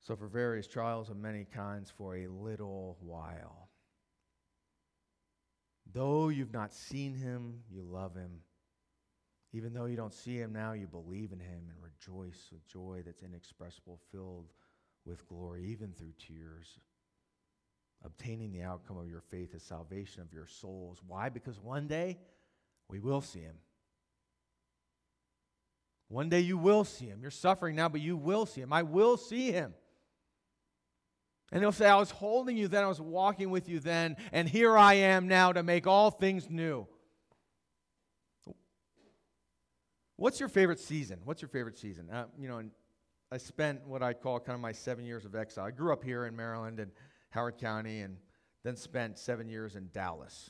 So, 0.05 0.15
for 0.15 0.27
various 0.27 0.67
trials 0.67 1.09
of 1.09 1.17
many 1.17 1.45
kinds, 1.45 1.89
for 1.89 2.15
a 2.15 2.27
little 2.27 2.95
while. 3.01 3.69
Though 5.91 6.29
you've 6.29 6.53
not 6.53 6.75
seen 6.75 7.15
him, 7.15 7.61
you 7.71 7.81
love 7.81 8.13
him. 8.13 8.41
Even 9.51 9.73
though 9.73 9.85
you 9.85 9.95
don't 9.95 10.13
see 10.13 10.35
him 10.35 10.53
now, 10.53 10.73
you 10.73 10.85
believe 10.85 11.31
in 11.31 11.39
him 11.39 11.71
and 11.71 11.77
rejoice 11.81 12.49
with 12.51 12.67
joy 12.67 13.01
that's 13.03 13.23
inexpressible, 13.23 13.99
filled 14.11 14.53
with 15.07 15.27
glory, 15.27 15.65
even 15.71 15.91
through 15.91 16.13
tears. 16.19 16.77
Obtaining 18.03 18.51
the 18.51 18.61
outcome 18.61 18.99
of 18.99 19.09
your 19.09 19.21
faith 19.31 19.55
is 19.55 19.63
salvation 19.63 20.21
of 20.21 20.31
your 20.31 20.45
souls. 20.45 21.01
Why? 21.07 21.29
Because 21.29 21.59
one 21.59 21.87
day 21.87 22.19
we 22.89 22.99
will 22.99 23.21
see 23.21 23.39
him. 23.39 23.55
One 26.09 26.29
day 26.29 26.41
you 26.41 26.59
will 26.59 26.83
see 26.83 27.07
him. 27.07 27.21
You're 27.23 27.31
suffering 27.31 27.75
now, 27.75 27.89
but 27.89 28.01
you 28.01 28.15
will 28.15 28.45
see 28.45 28.61
him. 28.61 28.71
I 28.71 28.83
will 28.83 29.17
see 29.17 29.51
him. 29.51 29.73
And 31.51 31.61
he'll 31.61 31.71
say, 31.71 31.87
I 31.87 31.97
was 31.97 32.11
holding 32.11 32.57
you 32.57 32.67
then, 32.67 32.83
I 32.83 32.87
was 32.87 32.99
walking 32.99 33.49
with 33.49 33.69
you 33.69 33.79
then, 33.79 34.17
and 34.31 34.49
here 34.49 34.77
I 34.77 34.95
am 34.95 35.27
now 35.27 35.51
to 35.51 35.63
make 35.63 35.87
all 35.87 36.11
things 36.11 36.49
new. 36.49 36.87
What's 40.17 40.39
your 40.39 40.49
favorite 40.49 40.79
season? 40.79 41.19
What's 41.23 41.41
your 41.41 41.49
favorite 41.49 41.77
season? 41.77 42.09
Uh, 42.09 42.25
you 42.37 42.47
know, 42.47 42.63
I 43.31 43.37
spent 43.37 43.85
what 43.85 44.01
I 44.01 44.13
call 44.13 44.39
kind 44.39 44.55
of 44.55 44.61
my 44.61 44.71
seven 44.71 45.05
years 45.05 45.25
of 45.25 45.35
exile. 45.35 45.65
I 45.65 45.71
grew 45.71 45.93
up 45.93 46.03
here 46.03 46.25
in 46.25 46.35
Maryland 46.35 46.79
and 46.79 46.91
Howard 47.29 47.57
County, 47.57 48.01
and 48.01 48.17
then 48.63 48.75
spent 48.75 49.19
seven 49.19 49.47
years 49.49 49.75
in 49.75 49.89
Dallas. 49.93 50.49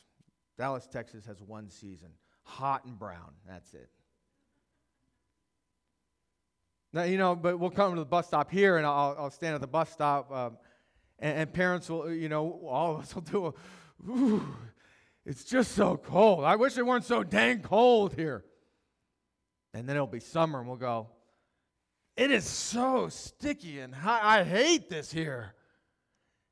Dallas, 0.58 0.88
Texas 0.88 1.26
has 1.26 1.42
one 1.42 1.70
season 1.70 2.10
hot 2.46 2.86
and 2.86 2.98
brown. 2.98 3.34
That's 3.48 3.74
it. 3.74 3.90
Now, 6.94 7.04
you 7.04 7.18
know, 7.18 7.36
but 7.36 7.60
we'll 7.60 7.72
come 7.72 7.94
to 7.94 8.00
the 8.00 8.06
bus 8.06 8.28
stop 8.28 8.50
here, 8.50 8.78
and 8.78 8.86
I'll, 8.86 9.16
I'll 9.20 9.32
stand 9.32 9.56
at 9.56 9.62
the 9.62 9.68
bus 9.68 9.90
stop. 9.90 10.32
Um, 10.32 10.58
and, 11.20 11.40
and 11.40 11.54
parents 11.54 11.90
will, 11.90 12.12
you 12.12 12.30
know, 12.30 12.60
all 12.68 12.96
of 12.96 13.02
us 13.02 13.16
will 13.16 13.22
do 13.22 13.46
a, 13.48 13.54
ooh, 14.10 14.56
it's 15.26 15.44
just 15.44 15.72
so 15.72 15.98
cold. 15.98 16.44
I 16.44 16.56
wish 16.56 16.78
it 16.78 16.86
weren't 16.86 17.06
so 17.06 17.24
dang 17.24 17.62
cold 17.62 18.14
here. 18.14 18.44
And 19.74 19.90
then 19.90 19.96
it'll 19.96 20.08
be 20.08 20.20
summer 20.20 20.60
and 20.60 20.68
we'll 20.68 20.78
go, 20.78 21.10
it 22.16 22.32
is 22.32 22.46
so 22.46 23.10
sticky 23.10 23.80
and 23.80 23.94
hot. 23.94 24.22
I 24.24 24.44
hate 24.44 24.90
this 24.90 25.12
here. 25.12 25.54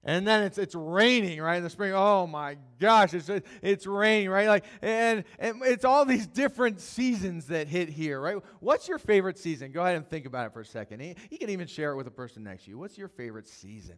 And 0.06 0.28
then 0.28 0.44
it's 0.44 0.58
it's 0.58 0.76
raining, 0.76 1.42
right? 1.42 1.56
In 1.56 1.64
the 1.64 1.70
spring. 1.70 1.94
Oh 1.96 2.28
my 2.28 2.58
gosh, 2.78 3.14
it's 3.14 3.30
it's 3.62 3.88
raining, 3.88 4.30
right? 4.30 4.50
Like 4.50 4.66
and, 4.82 5.24
and 5.40 5.62
it's 5.64 5.86
all 5.86 6.04
these 6.04 6.28
different 6.28 6.82
seasons 6.82 7.48
that 7.48 7.70
hit 7.70 7.88
here, 7.88 8.20
right? 8.20 8.36
What's 8.60 8.90
your 8.90 8.98
favorite 8.98 9.38
season? 9.38 9.72
Go 9.72 9.82
ahead 9.82 9.96
and 9.96 10.06
think 10.06 10.26
about 10.26 10.48
it 10.48 10.54
for 10.54 10.60
a 10.60 10.66
second. 10.66 11.02
You 11.30 11.38
can 11.38 11.50
even 11.50 11.68
share 11.68 11.94
it 11.94 11.96
with 11.96 12.06
the 12.06 12.12
person 12.12 12.44
next 12.44 12.66
to 12.66 12.72
you. 12.72 12.78
What's 12.78 12.98
your 12.98 13.08
favorite 13.08 13.48
season? 13.48 13.96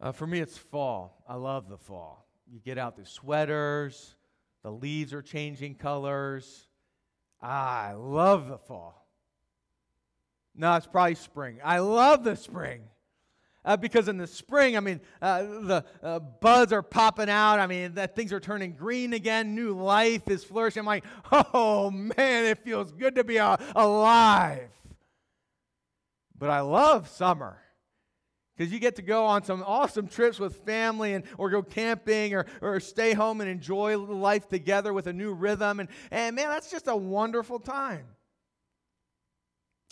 Uh, 0.00 0.12
for 0.12 0.26
me, 0.26 0.40
it's 0.40 0.58
fall. 0.58 1.24
I 1.28 1.34
love 1.34 1.68
the 1.68 1.78
fall. 1.78 2.26
You 2.50 2.60
get 2.60 2.78
out 2.78 2.96
the 2.96 3.06
sweaters, 3.06 4.14
the 4.62 4.70
leaves 4.70 5.12
are 5.12 5.22
changing 5.22 5.76
colors. 5.76 6.68
Ah, 7.42 7.88
I 7.88 7.92
love 7.92 8.48
the 8.48 8.58
fall. 8.58 9.06
No, 10.54 10.74
it's 10.74 10.86
probably 10.86 11.14
spring. 11.14 11.58
I 11.62 11.78
love 11.80 12.24
the 12.24 12.36
spring. 12.36 12.82
Uh, 13.64 13.76
because 13.76 14.06
in 14.06 14.16
the 14.16 14.28
spring, 14.28 14.76
I 14.76 14.80
mean, 14.80 15.00
uh, 15.20 15.42
the 15.42 15.84
uh, 16.00 16.20
buds 16.20 16.72
are 16.72 16.82
popping 16.82 17.28
out. 17.28 17.58
I 17.58 17.66
mean, 17.66 17.94
that 17.94 18.14
things 18.14 18.32
are 18.32 18.38
turning 18.38 18.72
green 18.72 19.12
again. 19.12 19.56
New 19.56 19.76
life 19.76 20.28
is 20.28 20.44
flourishing. 20.44 20.80
I'm 20.80 20.86
like, 20.86 21.04
oh 21.32 21.90
man, 21.90 22.44
it 22.44 22.58
feels 22.58 22.92
good 22.92 23.16
to 23.16 23.24
be 23.24 23.38
alive. 23.38 24.68
But 26.38 26.50
I 26.50 26.60
love 26.60 27.08
summer 27.08 27.58
because 28.56 28.72
you 28.72 28.78
get 28.78 28.96
to 28.96 29.02
go 29.02 29.26
on 29.26 29.44
some 29.44 29.62
awesome 29.66 30.08
trips 30.08 30.38
with 30.38 30.56
family 30.64 31.14
and 31.14 31.24
or 31.36 31.50
go 31.50 31.62
camping 31.62 32.34
or, 32.34 32.46
or 32.62 32.80
stay 32.80 33.12
home 33.12 33.40
and 33.40 33.50
enjoy 33.50 33.98
life 33.98 34.48
together 34.48 34.92
with 34.92 35.06
a 35.06 35.12
new 35.12 35.32
rhythm. 35.32 35.80
And, 35.80 35.88
and 36.10 36.34
man 36.34 36.48
that's 36.48 36.70
just 36.70 36.88
a 36.88 36.96
wonderful 36.96 37.58
time. 37.58 38.06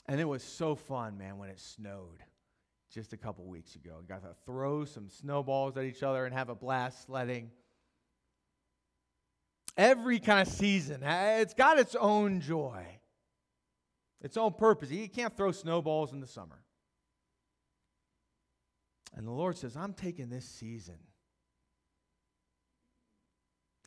And 0.06 0.20
it 0.20 0.24
was 0.24 0.42
so 0.42 0.74
fun 0.74 1.18
man 1.18 1.38
when 1.38 1.50
it 1.50 1.60
snowed 1.60 2.22
just 2.92 3.12
a 3.12 3.16
couple 3.16 3.44
weeks 3.44 3.74
ago. 3.74 3.96
We 4.00 4.06
got 4.06 4.22
to 4.22 4.34
throw 4.46 4.84
some 4.84 5.08
snowballs 5.08 5.76
at 5.76 5.84
each 5.84 6.02
other 6.02 6.24
and 6.24 6.34
have 6.34 6.48
a 6.48 6.54
blast 6.54 7.06
sledding. 7.06 7.50
Every 9.76 10.20
kind 10.20 10.46
of 10.46 10.52
season 10.52 11.02
it's 11.02 11.54
got 11.54 11.78
its 11.78 11.94
own 11.94 12.40
joy 12.40 12.86
its 14.24 14.38
own 14.38 14.54
purpose. 14.54 14.90
You 14.90 15.06
can't 15.06 15.36
throw 15.36 15.52
snowballs 15.52 16.12
in 16.12 16.20
the 16.20 16.26
summer 16.26 16.63
and 19.16 19.26
the 19.26 19.32
Lord 19.32 19.56
says, 19.56 19.76
I'm 19.76 19.92
taking 19.92 20.28
this 20.28 20.44
season. 20.44 20.98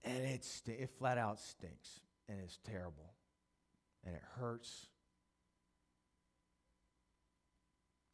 And 0.04 0.24
it, 0.24 0.46
st- 0.46 0.80
it 0.80 0.90
flat 0.98 1.18
out 1.18 1.40
stinks. 1.40 2.00
And 2.30 2.40
it's 2.42 2.60
terrible. 2.64 3.14
And 4.06 4.16
it 4.16 4.22
hurts. 4.40 4.88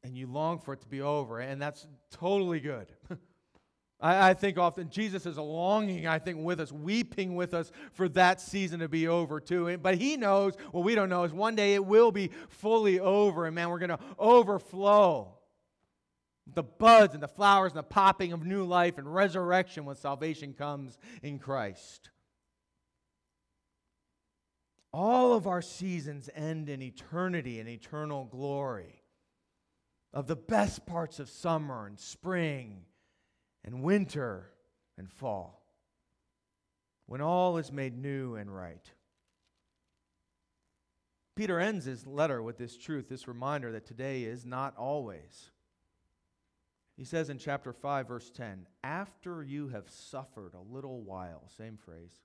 And 0.04 0.17
you 0.17 0.28
long 0.28 0.60
for 0.60 0.73
it 0.73 0.82
to 0.82 0.88
be 0.88 1.02
over. 1.02 1.39
And 1.39 1.62
that's 1.62 1.86
totally 2.10 2.60
good. 2.60 2.88
I, 4.02 4.32
I 4.32 4.34
think 4.34 4.58
often 4.58 4.89
Jesus 4.89 5.28
is 5.28 5.38
longing, 5.38 6.08
I 6.08 6.17
think, 6.17 6.39
with 6.43 6.60
us, 6.60 6.71
weeping 6.71 7.36
with 7.36 7.54
us 7.54 7.71
for 7.91 8.10
that 8.10 8.41
season 8.41 8.80
to 8.80 8.89
be 8.89 9.08
over 9.08 9.39
too. 9.39 9.78
But 9.78 9.95
he 9.95 10.17
knows, 10.17 10.56
what 10.71 10.84
we 10.84 10.95
don't 10.95 11.10
know 11.10 11.26
is 11.26 11.32
one 11.32 11.56
day 11.56 11.76
it 11.76 11.86
will 11.86 12.12
be 12.12 12.32
fully 12.49 12.99
over. 12.99 13.45
And 13.45 13.54
man, 13.54 13.69
we're 13.69 13.80
going 13.80 13.89
to 13.89 13.99
overflow 14.17 15.38
the 16.46 16.64
buds 16.64 17.14
and 17.14 17.24
the 17.24 17.28
flowers 17.28 17.72
and 17.72 17.80
the 17.80 17.84
popping 17.84 18.34
of 18.34 18.46
new 18.46 18.64
life 18.64 18.98
and 18.98 19.14
resurrection 19.14 19.86
when 19.86 19.96
salvation 19.96 20.54
comes 20.54 20.98
in 21.22 21.40
Christ. 21.40 22.10
All 24.92 25.34
of 25.34 25.48
our 25.48 25.62
seasons 25.62 26.30
end 26.36 26.70
in 26.70 26.82
eternity 26.82 27.60
and 27.60 27.68
eternal 27.68 28.26
glory. 28.26 29.02
Of 30.14 30.28
the 30.28 30.36
best 30.36 30.86
parts 30.86 31.20
of 31.20 31.28
summer 31.28 31.88
and 31.88 32.00
spring 32.00 32.84
and 33.66 33.82
winter 33.82 34.52
and 34.98 35.10
fall. 35.10 35.66
When 37.08 37.22
all 37.22 37.58
is 37.58 37.72
made 37.72 37.98
new 37.98 38.36
and 38.36 38.54
right. 38.54 38.86
Peter 41.36 41.60
ends 41.60 41.86
his 41.86 42.06
letter 42.06 42.44
with 42.44 42.60
this 42.60 42.78
truth, 42.78 43.10
this 43.10 43.28
reminder 43.28 43.72
that 43.72 43.88
today 43.88 44.24
is 44.24 44.46
not 44.46 44.78
always. 44.78 45.50
He 46.96 47.06
says 47.06 47.30
in 47.30 47.40
chapter 47.40 47.74
5, 47.74 48.08
verse 48.08 48.30
10, 48.30 48.68
after 48.84 49.44
you 49.44 49.70
have 49.70 49.90
suffered 49.90 50.54
a 50.54 50.74
little 50.74 51.02
while, 51.02 51.50
same 51.58 51.78
phrase, 51.78 52.22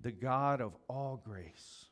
the 0.00 0.12
God 0.12 0.60
of 0.60 0.76
all 0.88 1.16
grace, 1.16 1.86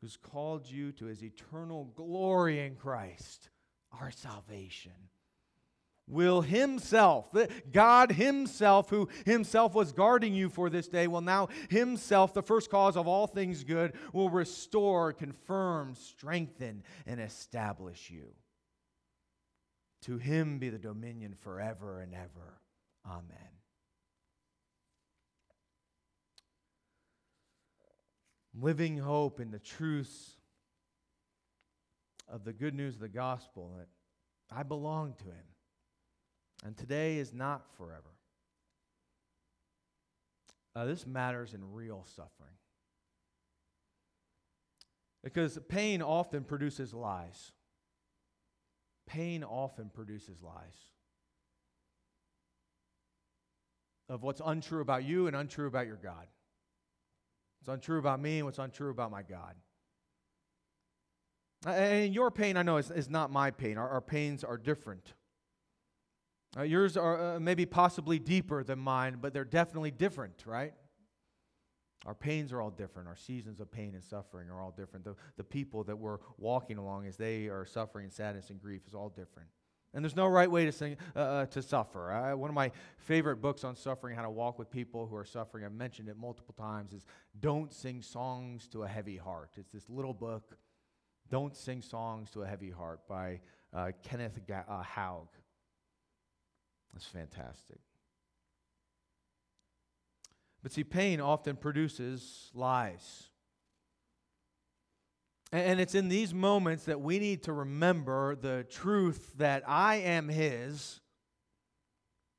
who's 0.00 0.16
called 0.16 0.70
you 0.70 0.92
to 0.92 1.06
his 1.06 1.22
eternal 1.22 1.84
glory 1.96 2.60
in 2.60 2.76
Christ, 2.76 3.48
our 3.98 4.10
salvation, 4.10 4.92
will 6.06 6.42
himself, 6.42 7.34
God 7.70 8.12
himself, 8.12 8.90
who 8.90 9.08
himself 9.24 9.74
was 9.74 9.92
guarding 9.92 10.34
you 10.34 10.50
for 10.50 10.68
this 10.68 10.88
day, 10.88 11.06
will 11.06 11.20
now 11.22 11.48
himself, 11.70 12.34
the 12.34 12.42
first 12.42 12.70
cause 12.70 12.96
of 12.96 13.06
all 13.06 13.26
things 13.26 13.64
good, 13.64 13.94
will 14.12 14.28
restore, 14.28 15.12
confirm, 15.12 15.94
strengthen, 15.94 16.82
and 17.06 17.20
establish 17.20 18.10
you. 18.10 18.34
To 20.02 20.18
him 20.18 20.58
be 20.58 20.68
the 20.68 20.78
dominion 20.78 21.34
forever 21.40 22.00
and 22.00 22.12
ever. 22.12 22.60
Amen. 23.06 23.26
Living 28.60 28.98
hope 28.98 29.40
in 29.40 29.50
the 29.50 29.58
truths 29.58 30.32
of 32.28 32.44
the 32.44 32.52
good 32.52 32.74
news 32.74 32.96
of 32.96 33.00
the 33.00 33.08
gospel 33.08 33.74
that 33.78 33.88
I 34.54 34.62
belong 34.62 35.14
to 35.18 35.24
him. 35.24 35.46
And 36.64 36.76
today 36.76 37.16
is 37.16 37.32
not 37.32 37.64
forever. 37.76 38.02
Uh, 40.74 40.84
this 40.84 41.06
matters 41.06 41.54
in 41.54 41.72
real 41.72 42.04
suffering. 42.16 42.54
Because 45.22 45.58
pain 45.68 46.02
often 46.02 46.44
produces 46.44 46.92
lies. 46.92 47.52
Pain 49.06 49.44
often 49.44 49.90
produces 49.90 50.40
lies 50.42 50.76
of 54.08 54.22
what's 54.22 54.40
untrue 54.44 54.80
about 54.80 55.04
you 55.04 55.26
and 55.26 55.36
untrue 55.36 55.66
about 55.66 55.86
your 55.86 55.96
God. 55.96 56.26
What's 57.60 57.74
untrue 57.74 57.98
about 57.98 58.20
me 58.20 58.38
and 58.38 58.46
what's 58.46 58.58
untrue 58.58 58.90
about 58.90 59.10
my 59.10 59.22
God. 59.22 59.54
And 61.64 62.12
your 62.12 62.30
pain, 62.30 62.56
I 62.56 62.62
know, 62.62 62.76
is, 62.76 62.90
is 62.90 63.08
not 63.08 63.30
my 63.30 63.50
pain. 63.50 63.78
Our, 63.78 63.88
our 63.88 64.00
pains 64.00 64.42
are 64.42 64.56
different. 64.56 65.14
Uh, 66.56 66.62
yours 66.62 66.96
are 66.96 67.36
uh, 67.36 67.40
maybe 67.40 67.64
possibly 67.64 68.18
deeper 68.18 68.64
than 68.64 68.78
mine, 68.78 69.18
but 69.20 69.32
they're 69.32 69.44
definitely 69.44 69.90
different, 69.90 70.42
right? 70.44 70.74
Our 72.04 72.14
pains 72.14 72.52
are 72.52 72.60
all 72.60 72.70
different. 72.70 73.08
Our 73.08 73.16
seasons 73.16 73.60
of 73.60 73.70
pain 73.70 73.94
and 73.94 74.02
suffering 74.02 74.50
are 74.50 74.60
all 74.60 74.72
different. 74.76 75.04
The, 75.04 75.14
the 75.36 75.44
people 75.44 75.84
that 75.84 75.96
we're 75.96 76.18
walking 76.38 76.78
along 76.78 77.06
as 77.06 77.16
they 77.16 77.46
are 77.46 77.64
suffering 77.64 78.10
sadness 78.10 78.50
and 78.50 78.60
grief 78.60 78.82
is 78.88 78.94
all 78.94 79.08
different. 79.08 79.48
And 79.94 80.02
there's 80.02 80.16
no 80.16 80.26
right 80.26 80.50
way 80.50 80.64
to, 80.64 80.72
sing, 80.72 80.96
uh, 81.14 81.18
uh, 81.18 81.46
to 81.46 81.60
suffer. 81.62 82.10
I, 82.10 82.32
one 82.34 82.48
of 82.48 82.54
my 82.54 82.72
favorite 82.96 83.36
books 83.36 83.62
on 83.62 83.76
suffering, 83.76 84.16
how 84.16 84.22
to 84.22 84.30
walk 84.30 84.58
with 84.58 84.70
people 84.70 85.06
who 85.06 85.14
are 85.16 85.24
suffering, 85.24 85.64
I've 85.64 85.72
mentioned 85.72 86.08
it 86.08 86.16
multiple 86.16 86.54
times, 86.58 86.94
is 86.94 87.04
Don't 87.38 87.72
Sing 87.72 88.00
Songs 88.00 88.66
to 88.68 88.84
a 88.84 88.88
Heavy 88.88 89.18
Heart. 89.18 89.50
It's 89.58 89.70
this 89.70 89.88
little 89.90 90.14
book, 90.14 90.56
Don't 91.30 91.54
Sing 91.54 91.82
Songs 91.82 92.30
to 92.30 92.42
a 92.42 92.46
Heavy 92.46 92.70
Heart, 92.70 93.06
by 93.06 93.40
uh, 93.74 93.90
Kenneth 94.02 94.40
Ga- 94.48 94.64
uh, 94.66 94.82
Haugk. 94.82 95.28
That's 96.94 97.06
fantastic. 97.06 97.80
But 100.62 100.72
see, 100.72 100.84
pain 100.84 101.20
often 101.20 101.56
produces 101.56 102.50
lies. 102.54 103.28
And 105.50 105.80
it's 105.80 105.94
in 105.94 106.08
these 106.08 106.32
moments 106.32 106.84
that 106.84 107.00
we 107.00 107.18
need 107.18 107.42
to 107.42 107.52
remember 107.52 108.36
the 108.36 108.64
truth 108.70 109.34
that 109.36 109.64
I 109.66 109.96
am 109.96 110.28
His, 110.28 111.00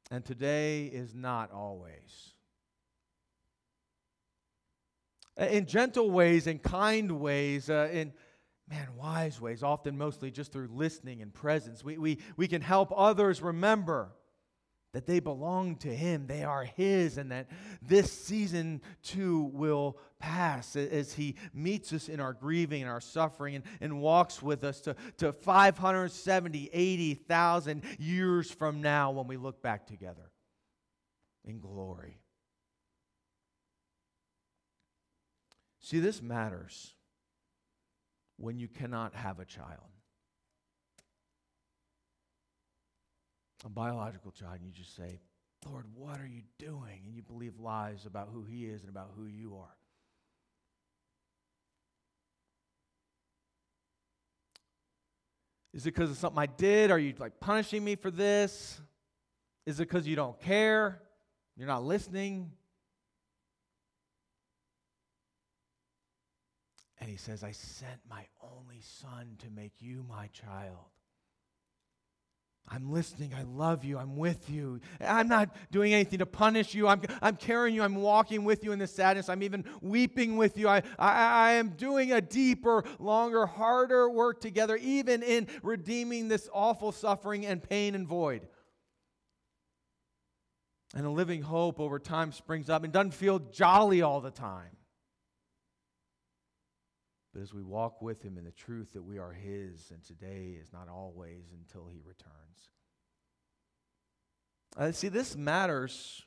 and 0.10 0.26
today 0.26 0.86
is 0.86 1.14
not 1.14 1.52
always. 1.52 2.34
In 5.38 5.68
gentle 5.68 6.10
ways, 6.10 6.48
in 6.48 6.60
kind 6.60 7.20
ways, 7.20 7.70
uh, 7.70 7.90
in 7.92 8.14
man, 8.68 8.88
wise 8.98 9.40
ways, 9.40 9.62
often 9.62 9.98
mostly 9.98 10.32
just 10.32 10.52
through 10.52 10.70
listening 10.72 11.22
and 11.22 11.34
presence, 11.34 11.84
we, 11.84 11.98
we, 11.98 12.20
we 12.38 12.48
can 12.48 12.62
help 12.62 12.92
others 12.96 13.42
remember 13.42 14.12
that 14.94 15.08
they 15.08 15.20
belong 15.20 15.76
to 15.78 15.94
Him, 15.94 16.28
they 16.28 16.44
are 16.44 16.64
His, 16.64 17.18
and 17.18 17.32
that 17.32 17.50
this 17.82 18.12
season 18.12 18.82
too 19.02 19.50
will 19.54 19.98
pass 20.20 20.76
as 20.76 21.14
He 21.14 21.36
meets 21.54 21.92
us 21.92 22.08
in 22.08 22.20
our 22.20 22.34
grieving 22.34 22.84
and 22.84 22.92
our 22.92 23.02
suffering 23.02 23.56
and, 23.56 23.64
and 23.82 24.02
walks 24.02 24.42
with 24.42 24.64
us 24.64 24.82
to, 24.82 24.96
to 25.18 25.34
570, 25.34 26.70
80,000 26.72 27.84
years 27.98 28.52
from 28.52 28.82
now 28.82 29.12
when 29.12 29.28
we 29.28 29.36
look 29.36 29.62
back 29.62 29.88
together 29.88 30.32
in 31.44 31.60
glory. 31.60 32.20
See, 35.80 36.00
this 36.00 36.22
matters 36.22 36.94
when 38.38 38.60
you 38.60 38.68
cannot 38.68 39.16
have 39.16 39.40
a 39.40 39.46
child. 39.46 39.90
A 43.64 43.70
biological 43.70 44.32
child 44.32 44.56
and 44.56 44.66
you 44.66 44.72
just 44.72 44.96
say, 44.96 45.20
Lord, 45.66 45.86
what 45.96 46.20
are 46.20 46.28
you 46.28 46.42
doing? 46.60 47.02
And 47.06 47.16
you 47.16 47.22
believe 47.22 47.60
lies 47.60 48.06
about 48.06 48.30
who 48.34 48.44
He 48.44 48.66
is 48.66 48.82
and 48.82 48.90
about 48.90 49.12
who 49.16 49.26
you 49.26 49.56
are. 49.56 49.76
Is 55.74 55.88
it 55.88 55.96
because 55.96 56.12
of 56.12 56.18
something 56.18 56.40
I 56.40 56.46
did? 56.46 56.92
Are 56.92 57.00
you 57.00 57.14
like 57.18 57.40
punishing 57.40 57.84
me 57.84 57.96
for 57.96 58.12
this? 58.12 58.80
Is 59.66 59.80
it 59.80 59.88
because 59.88 60.06
you 60.06 60.16
don't 60.16 60.40
care? 60.40 61.02
You're 61.58 61.68
not 61.68 61.84
listening? 61.84 62.52
And 67.00 67.10
he 67.10 67.18
says, 67.18 67.44
I 67.44 67.52
sent 67.52 68.00
my 68.10 68.26
only 68.42 68.82
son 68.82 69.36
to 69.40 69.50
make 69.50 69.74
you 69.80 70.06
my 70.08 70.28
child. 70.28 70.78
I'm 72.70 72.92
listening. 72.92 73.34
I 73.38 73.44
love 73.44 73.84
you. 73.84 73.98
I'm 73.98 74.16
with 74.16 74.50
you. 74.50 74.80
I'm 75.00 75.28
not 75.28 75.56
doing 75.72 75.94
anything 75.94 76.20
to 76.20 76.26
punish 76.26 76.74
you. 76.74 76.88
I'm, 76.88 77.02
I'm 77.22 77.36
carrying 77.36 77.76
you. 77.76 77.84
I'm 77.84 77.96
walking 77.96 78.46
with 78.46 78.64
you 78.64 78.72
in 78.72 78.80
the 78.80 78.88
sadness. 78.88 79.30
I'm 79.30 79.44
even 79.44 79.66
weeping 79.82 80.38
with 80.38 80.58
you. 80.58 80.68
I, 80.68 80.82
I, 80.98 81.50
I 81.50 81.52
am 81.54 81.70
doing 81.70 82.14
a 82.14 82.22
deeper, 82.22 82.84
longer, 83.00 83.46
harder 83.46 84.10
work 84.10 84.40
together, 84.42 84.78
even 84.78 85.22
in 85.24 85.48
redeeming 85.62 86.30
this 86.30 86.50
awful 86.54 86.92
suffering 86.92 87.46
and 87.46 87.62
pain 87.62 87.96
and 87.96 88.08
void. 88.08 88.48
And 90.96 91.06
a 91.06 91.10
living 91.10 91.42
hope 91.42 91.80
over 91.80 92.00
time 92.00 92.32
springs 92.32 92.70
up 92.70 92.84
and 92.84 92.94
doesn't 92.94 93.14
feel 93.14 93.40
jolly 93.40 94.02
all 94.02 94.22
the 94.22 94.32
time. 94.32 94.78
But 97.34 97.42
as 97.42 97.54
we 97.54 97.64
walk 97.64 98.02
with 98.02 98.22
him 98.22 98.38
in 98.38 98.44
the 98.44 98.52
truth 98.52 98.94
that 98.94 99.02
we 99.02 99.18
are 99.18 99.34
his, 99.34 99.92
and 99.92 100.04
today 100.04 100.56
is 100.62 100.72
not 100.72 100.88
always 100.88 101.52
until 101.52 101.88
he 101.88 102.00
returns. 102.06 102.70
Uh, 104.78 104.92
see, 104.92 105.08
this 105.08 105.36
matters 105.36 106.24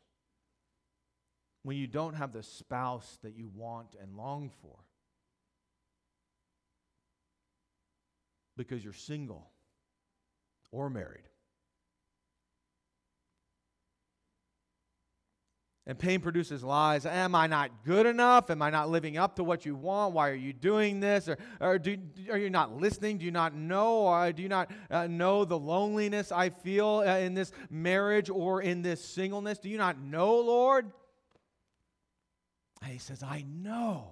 when 1.63 1.77
you 1.77 1.87
don't 1.87 2.15
have 2.15 2.33
the 2.33 2.43
spouse 2.43 3.19
that 3.23 3.37
you 3.37 3.49
want 3.55 3.95
and 4.01 4.17
long 4.17 4.51
for 4.63 4.79
because 8.57 8.83
you're 8.83 8.93
single 8.93 9.51
or 10.73 10.89
married. 10.91 11.29
And 15.89 15.97
pain 15.97 16.21
produces 16.21 16.65
lies. 16.65 17.07
Am 17.07 17.37
I 17.37 17.47
not 17.47 17.71
good 17.85 18.07
enough? 18.07 18.51
Am 18.51 18.61
I 18.61 18.71
not 18.71 18.91
living 18.91 19.17
up 19.17 19.37
to 19.37 19.45
what 19.45 19.65
you 19.65 19.77
want? 19.77 20.15
Why 20.15 20.31
are 20.31 20.35
you 20.35 20.53
doing 20.53 20.99
this? 20.99 21.29
Or, 21.29 21.39
or 21.61 21.79
do, 21.79 21.97
are 22.29 22.39
you 22.39 22.51
not 22.51 22.77
listening? 22.77 23.19
Do 23.19 23.25
you 23.25 23.31
not 23.31 23.55
know? 23.55 23.99
Or 23.99 24.33
do 24.33 24.43
you 24.43 24.49
not 24.49 24.73
uh, 24.91 25.07
know 25.07 25.45
the 25.45 25.59
loneliness 25.59 26.33
I 26.33 26.51
feel 26.51 27.05
uh, 27.07 27.19
in 27.19 27.35
this 27.35 27.53
marriage 27.71 28.29
or 28.31 28.63
in 28.63 28.83
this 28.83 29.05
singleness? 29.05 29.59
Do 29.59 29.69
you 29.69 29.79
not 29.79 30.01
know, 30.01 30.41
Lord? 30.41 30.91
And 32.83 32.93
he 32.93 32.99
says, 32.99 33.23
I 33.23 33.45
know. 33.49 34.11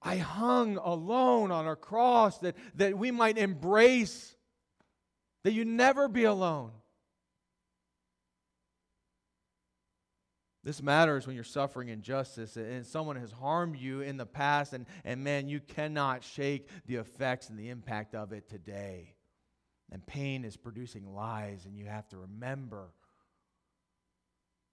I 0.00 0.18
hung 0.18 0.76
alone 0.76 1.50
on 1.50 1.66
a 1.66 1.74
cross 1.74 2.38
that, 2.38 2.54
that 2.76 2.96
we 2.96 3.10
might 3.10 3.36
embrace, 3.36 4.36
that 5.42 5.52
you 5.52 5.64
never 5.64 6.06
be 6.06 6.22
alone. 6.22 6.70
This 10.64 10.82
matters 10.82 11.26
when 11.26 11.36
you're 11.36 11.44
suffering 11.44 11.90
injustice 11.90 12.56
and 12.56 12.86
someone 12.86 13.16
has 13.16 13.30
harmed 13.30 13.76
you 13.76 14.00
in 14.00 14.16
the 14.16 14.24
past, 14.24 14.72
and, 14.72 14.86
and 15.04 15.22
man, 15.22 15.46
you 15.46 15.60
cannot 15.60 16.24
shake 16.24 16.68
the 16.86 16.96
effects 16.96 17.50
and 17.50 17.58
the 17.58 17.68
impact 17.68 18.14
of 18.14 18.32
it 18.32 18.48
today. 18.48 19.14
And 19.92 20.04
pain 20.06 20.42
is 20.42 20.56
producing 20.56 21.14
lies, 21.14 21.66
and 21.66 21.76
you 21.76 21.84
have 21.84 22.08
to 22.08 22.16
remember, 22.16 22.94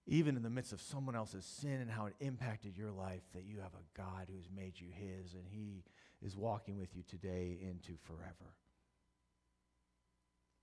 even 0.08 0.38
in 0.38 0.44
the 0.44 0.50
midst 0.50 0.72
of 0.72 0.80
someone 0.80 1.16
else's 1.16 1.46
sin 1.46 1.82
and 1.82 1.92
how 1.92 2.06
it 2.06 2.16
impacted 2.22 2.78
your 2.78 2.92
life, 2.92 3.22
that 3.34 3.44
you 3.44 3.60
have 3.60 3.74
a 3.74 3.98
God 3.98 4.30
who's 4.34 4.48
made 4.50 4.80
you 4.80 4.88
His, 4.89 5.34
and 5.34 5.44
He 5.46 5.84
is 6.22 6.38
walking 6.38 6.78
with 6.80 6.96
you 6.96 7.04
today 7.04 7.58
into 7.62 7.98
forever. 8.06 8.56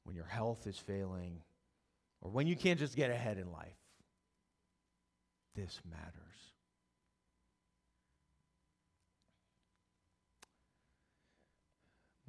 when 0.08 0.16
your 0.16 0.24
health 0.24 0.66
is 0.66 0.78
failing, 0.78 1.42
or 2.22 2.30
when 2.30 2.46
you 2.46 2.56
can't 2.56 2.78
just 2.78 2.96
get 2.96 3.10
ahead 3.10 3.36
in 3.36 3.52
life. 3.52 3.77
This 5.58 5.80
matters. 5.90 6.52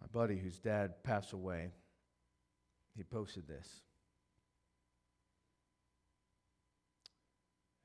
My 0.01 0.07
buddy, 0.11 0.35
whose 0.35 0.57
dad 0.57 1.03
passed 1.03 1.33
away, 1.33 1.69
he 2.97 3.03
posted 3.03 3.47
this. 3.47 3.67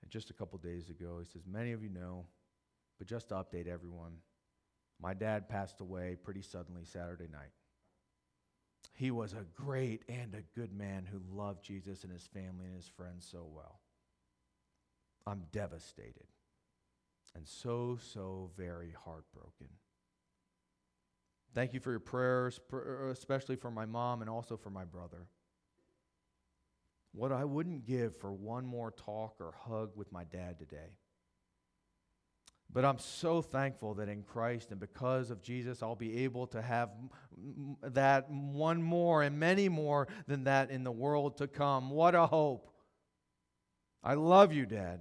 And 0.00 0.10
just 0.10 0.30
a 0.30 0.32
couple 0.32 0.58
days 0.60 0.88
ago, 0.88 1.18
he 1.20 1.26
says, 1.30 1.42
Many 1.46 1.72
of 1.72 1.82
you 1.82 1.90
know, 1.90 2.24
but 2.98 3.06
just 3.06 3.28
to 3.28 3.34
update 3.34 3.68
everyone, 3.68 4.12
my 4.98 5.12
dad 5.12 5.50
passed 5.50 5.82
away 5.82 6.16
pretty 6.24 6.40
suddenly 6.40 6.86
Saturday 6.86 7.28
night. 7.30 7.52
He 8.94 9.10
was 9.10 9.34
a 9.34 9.44
great 9.54 10.04
and 10.08 10.34
a 10.34 10.58
good 10.58 10.72
man 10.72 11.04
who 11.04 11.20
loved 11.30 11.62
Jesus 11.62 12.02
and 12.02 12.10
his 12.10 12.26
family 12.32 12.64
and 12.64 12.76
his 12.76 12.88
friends 12.88 13.28
so 13.30 13.46
well. 13.54 13.80
I'm 15.26 15.44
devastated 15.52 16.26
and 17.34 17.46
so, 17.46 17.98
so 18.12 18.50
very 18.56 18.94
heartbroken. 19.04 19.68
Thank 21.54 21.72
you 21.72 21.80
for 21.80 21.90
your 21.90 22.00
prayers, 22.00 22.60
uh, 22.72 23.06
especially 23.06 23.56
for 23.56 23.70
my 23.70 23.86
mom 23.86 24.20
and 24.20 24.30
also 24.30 24.56
for 24.56 24.70
my 24.70 24.84
brother. 24.84 25.26
What 27.12 27.30
I 27.30 27.44
wouldn't 27.44 27.86
give 27.86 28.16
for 28.16 28.32
one 28.32 28.66
more 28.66 28.90
talk 28.90 29.36
or 29.40 29.54
hug 29.56 29.90
with 29.94 30.10
my 30.10 30.24
dad 30.24 30.58
today. 30.58 30.96
But 32.72 32.84
I'm 32.84 32.98
so 32.98 33.40
thankful 33.40 33.94
that 33.94 34.08
in 34.08 34.22
Christ 34.22 34.72
and 34.72 34.80
because 34.80 35.30
of 35.30 35.42
Jesus, 35.42 35.80
I'll 35.80 35.94
be 35.94 36.24
able 36.24 36.48
to 36.48 36.60
have 36.60 36.90
that 37.82 38.28
one 38.28 38.82
more 38.82 39.22
and 39.22 39.38
many 39.38 39.68
more 39.68 40.08
than 40.26 40.44
that 40.44 40.70
in 40.70 40.82
the 40.82 40.90
world 40.90 41.36
to 41.36 41.46
come. 41.46 41.90
What 41.90 42.16
a 42.16 42.26
hope. 42.26 42.68
I 44.02 44.14
love 44.14 44.52
you, 44.52 44.66
Dad. 44.66 45.00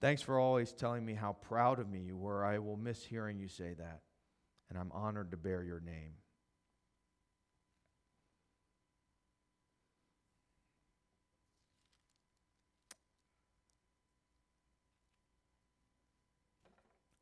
Thanks 0.00 0.22
for 0.22 0.38
always 0.38 0.72
telling 0.72 1.04
me 1.04 1.14
how 1.14 1.32
proud 1.32 1.80
of 1.80 1.88
me 1.88 1.98
you 1.98 2.16
were. 2.16 2.44
I 2.44 2.58
will 2.58 2.76
miss 2.76 3.04
hearing 3.04 3.40
you 3.40 3.48
say 3.48 3.74
that, 3.74 4.00
and 4.70 4.78
I'm 4.78 4.92
honored 4.92 5.32
to 5.32 5.36
bear 5.36 5.64
your 5.64 5.80
name. 5.80 6.12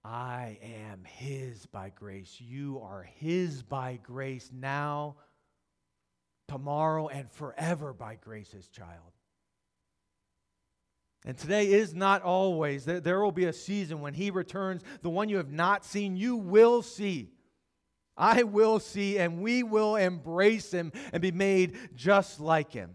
I 0.05 0.59
am 0.63 1.03
His 1.05 1.67
by 1.67 1.91
grace. 1.91 2.37
You 2.39 2.81
are 2.85 3.03
His 3.03 3.63
by 3.63 3.99
grace 4.03 4.51
now, 4.53 5.17
tomorrow, 6.47 7.09
and 7.09 7.29
forever 7.33 7.93
by 7.93 8.15
grace, 8.15 8.53
His 8.53 8.69
child. 8.69 9.16
And 11.27 11.37
today 11.37 11.73
is 11.73 11.93
not 11.93 12.23
always. 12.23 12.85
There, 12.85 13.21
will 13.21 13.33
be 13.33 13.47
a 13.47 13.53
season 13.53 14.01
when 14.01 14.15
He 14.15 14.31
returns. 14.31 14.83
The 15.03 15.11
one 15.11 15.29
you 15.29 15.39
have 15.39 15.51
not 15.51 15.85
seen, 15.85 16.17
you 16.17 16.37
will 16.37 16.83
see. 16.83 17.33
I 18.17 18.45
will 18.45 18.79
see, 18.79 19.19
and 19.19 19.43
we 19.43 19.65
will 19.65 19.97
embrace 19.97 20.71
Him 20.71 20.93
and 21.13 21.21
be 21.21 21.33
made 21.33 21.77
just 21.97 22.39
like 22.39 22.73
Him. 22.73 22.95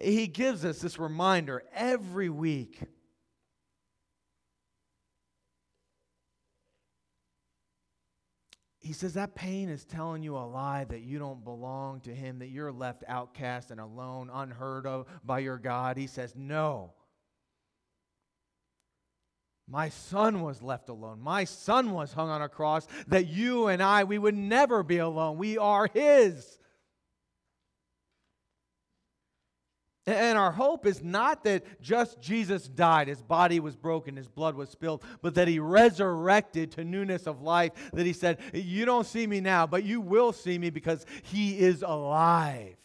He 0.00 0.28
gives 0.28 0.64
us 0.64 0.78
this 0.78 0.96
reminder 0.96 1.64
every 1.74 2.28
week 2.28 2.80
he 8.88 8.94
says 8.94 9.12
that 9.12 9.34
pain 9.34 9.68
is 9.68 9.84
telling 9.84 10.22
you 10.22 10.34
a 10.34 10.48
lie 10.48 10.84
that 10.84 11.02
you 11.02 11.18
don't 11.18 11.44
belong 11.44 12.00
to 12.00 12.14
him, 12.14 12.38
that 12.38 12.48
you're 12.48 12.72
left 12.72 13.04
outcast 13.06 13.70
and 13.70 13.78
alone, 13.78 14.30
unheard 14.32 14.86
of 14.86 15.06
by 15.22 15.40
your 15.40 15.58
God. 15.58 15.98
He 15.98 16.06
says, 16.06 16.32
No. 16.34 16.94
My 19.68 19.90
son 19.90 20.40
was 20.40 20.62
left 20.62 20.88
alone. 20.88 21.20
My 21.20 21.44
son 21.44 21.90
was 21.90 22.14
hung 22.14 22.30
on 22.30 22.40
a 22.40 22.48
cross 22.48 22.88
that 23.08 23.26
you 23.26 23.66
and 23.66 23.82
I, 23.82 24.04
we 24.04 24.16
would 24.16 24.34
never 24.34 24.82
be 24.82 24.96
alone. 24.96 25.36
We 25.36 25.58
are 25.58 25.90
his. 25.92 26.58
And 30.08 30.38
our 30.38 30.52
hope 30.52 30.86
is 30.86 31.02
not 31.02 31.44
that 31.44 31.82
just 31.82 32.18
Jesus 32.18 32.66
died, 32.66 33.08
his 33.08 33.20
body 33.20 33.60
was 33.60 33.76
broken, 33.76 34.16
his 34.16 34.26
blood 34.26 34.54
was 34.54 34.70
spilled, 34.70 35.04
but 35.20 35.34
that 35.34 35.48
he 35.48 35.58
resurrected 35.58 36.72
to 36.72 36.84
newness 36.84 37.26
of 37.26 37.42
life. 37.42 37.72
That 37.92 38.06
he 38.06 38.14
said, 38.14 38.38
You 38.54 38.86
don't 38.86 39.06
see 39.06 39.26
me 39.26 39.42
now, 39.42 39.66
but 39.66 39.84
you 39.84 40.00
will 40.00 40.32
see 40.32 40.58
me 40.58 40.70
because 40.70 41.04
he 41.24 41.58
is 41.58 41.82
alive. 41.82 42.76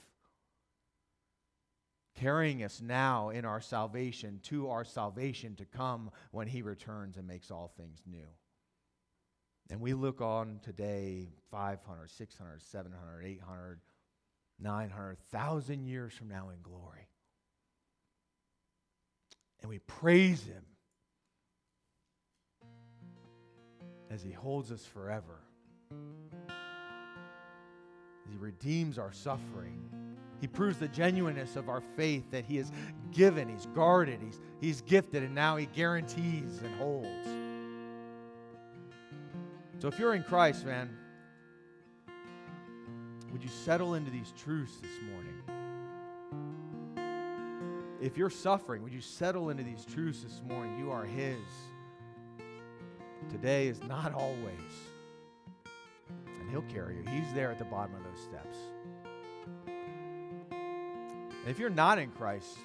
Carrying 2.20 2.62
us 2.62 2.82
now 2.82 3.30
in 3.30 3.46
our 3.46 3.62
salvation 3.62 4.42
to 4.44 4.70
our 4.70 4.84
salvation 4.84 5.56
to 5.56 5.66
come 5.66 6.12
when 6.32 6.48
he 6.48 6.62
returns 6.62 7.16
and 7.16 7.26
makes 7.26 7.52
all 7.52 7.72
things 7.78 8.02
new. 8.06 8.28
And 9.72 9.80
we 9.80 9.94
look 9.94 10.20
on 10.20 10.60
today 10.62 11.30
500, 11.52 12.10
600, 12.10 12.62
700, 12.62 13.26
800, 13.26 13.80
900, 14.60 15.18
1,000 15.32 15.86
years 15.86 16.14
from 16.14 16.28
now 16.28 16.50
in 16.50 16.62
glory 16.62 17.03
and 19.64 19.70
we 19.70 19.80
praise 19.80 20.44
Him 20.44 20.62
as 24.12 24.22
He 24.22 24.32
holds 24.32 24.72
us 24.72 24.86
forever. 24.86 25.40
He 28.30 28.38
redeems 28.38 29.00
our 29.00 29.12
suffering. 29.12 29.90
He 30.40 30.48
proves 30.48 30.78
the 30.78 30.90
genuineness 30.90 31.56
of 31.56 31.70
our 31.70 31.82
faith 31.96 32.30
that 32.32 32.46
He 32.46 32.58
has 32.58 32.72
given, 33.12 33.48
He's 33.48 33.68
guarded, 33.68 34.20
He's, 34.22 34.40
he's 34.60 34.82
gifted, 34.82 35.24
and 35.24 35.34
now 35.34 35.56
He 35.56 35.66
guarantees 35.68 36.60
and 36.64 36.76
holds. 36.76 37.28
So 39.80 39.88
if 39.88 39.98
you're 39.98 40.14
in 40.14 40.24
Christ, 40.24 40.66
man, 40.66 40.90
would 43.32 43.42
you 43.42 43.50
settle 43.50 43.96
into 43.96 44.12
these 44.12 44.34
truths 44.38 44.76
this 44.82 45.02
morning? 45.10 45.53
If 48.04 48.18
you're 48.18 48.30
suffering, 48.30 48.84
would 48.84 48.94
you 48.94 49.00
settle 49.00 49.50
into 49.50 49.64
these 49.64 49.86
truths 49.86 50.24
this 50.24 50.42
morning? 50.46 50.78
You 50.78 50.92
are 50.92 51.06
His. 51.06 51.40
Today 53.32 53.68
is 53.68 53.82
not 53.84 54.14
always. 54.14 54.60
And 56.42 56.50
He'll 56.52 56.64
carry 56.64 56.98
you. 56.98 57.04
He's 57.10 57.34
there 57.34 57.50
at 57.50 57.60
the 57.60 57.64
bottom 57.64 57.96
of 57.96 58.04
those 58.04 58.22
steps. 58.22 58.58
And 59.66 61.48
if 61.48 61.58
you're 61.58 61.70
not 61.70 61.98
in 61.98 62.12
Christ, 62.12 62.58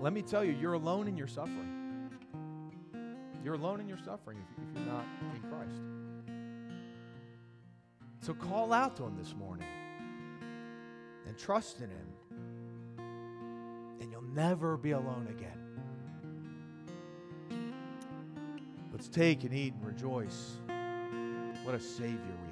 let 0.00 0.12
me 0.12 0.22
tell 0.22 0.42
you, 0.42 0.56
you're 0.60 0.72
alone 0.72 1.06
in 1.06 1.16
your 1.16 1.28
suffering. 1.28 2.10
You're 3.44 3.54
alone 3.54 3.78
in 3.78 3.86
your 3.88 3.98
suffering 4.04 4.38
if, 4.40 4.74
you're 4.74 4.92
not 4.92 5.04
in 5.36 5.40
Christ. 5.48 5.80
So 8.22 8.34
call 8.34 8.72
out 8.72 8.96
to 8.96 9.04
Him 9.04 9.16
this 9.16 9.36
morning 9.36 9.68
and 11.28 11.38
trust 11.38 11.76
in 11.78 11.90
Him 11.90 12.08
never 14.34 14.76
be 14.76 14.92
alone 14.92 15.28
again. 15.30 15.58
Let's 18.92 19.08
take 19.08 19.44
and 19.44 19.54
eat 19.54 19.74
and 19.74 19.84
rejoice. 19.86 20.58
What 21.64 21.74
a 21.74 21.80
Savior 21.80 22.18
we. 22.46 22.51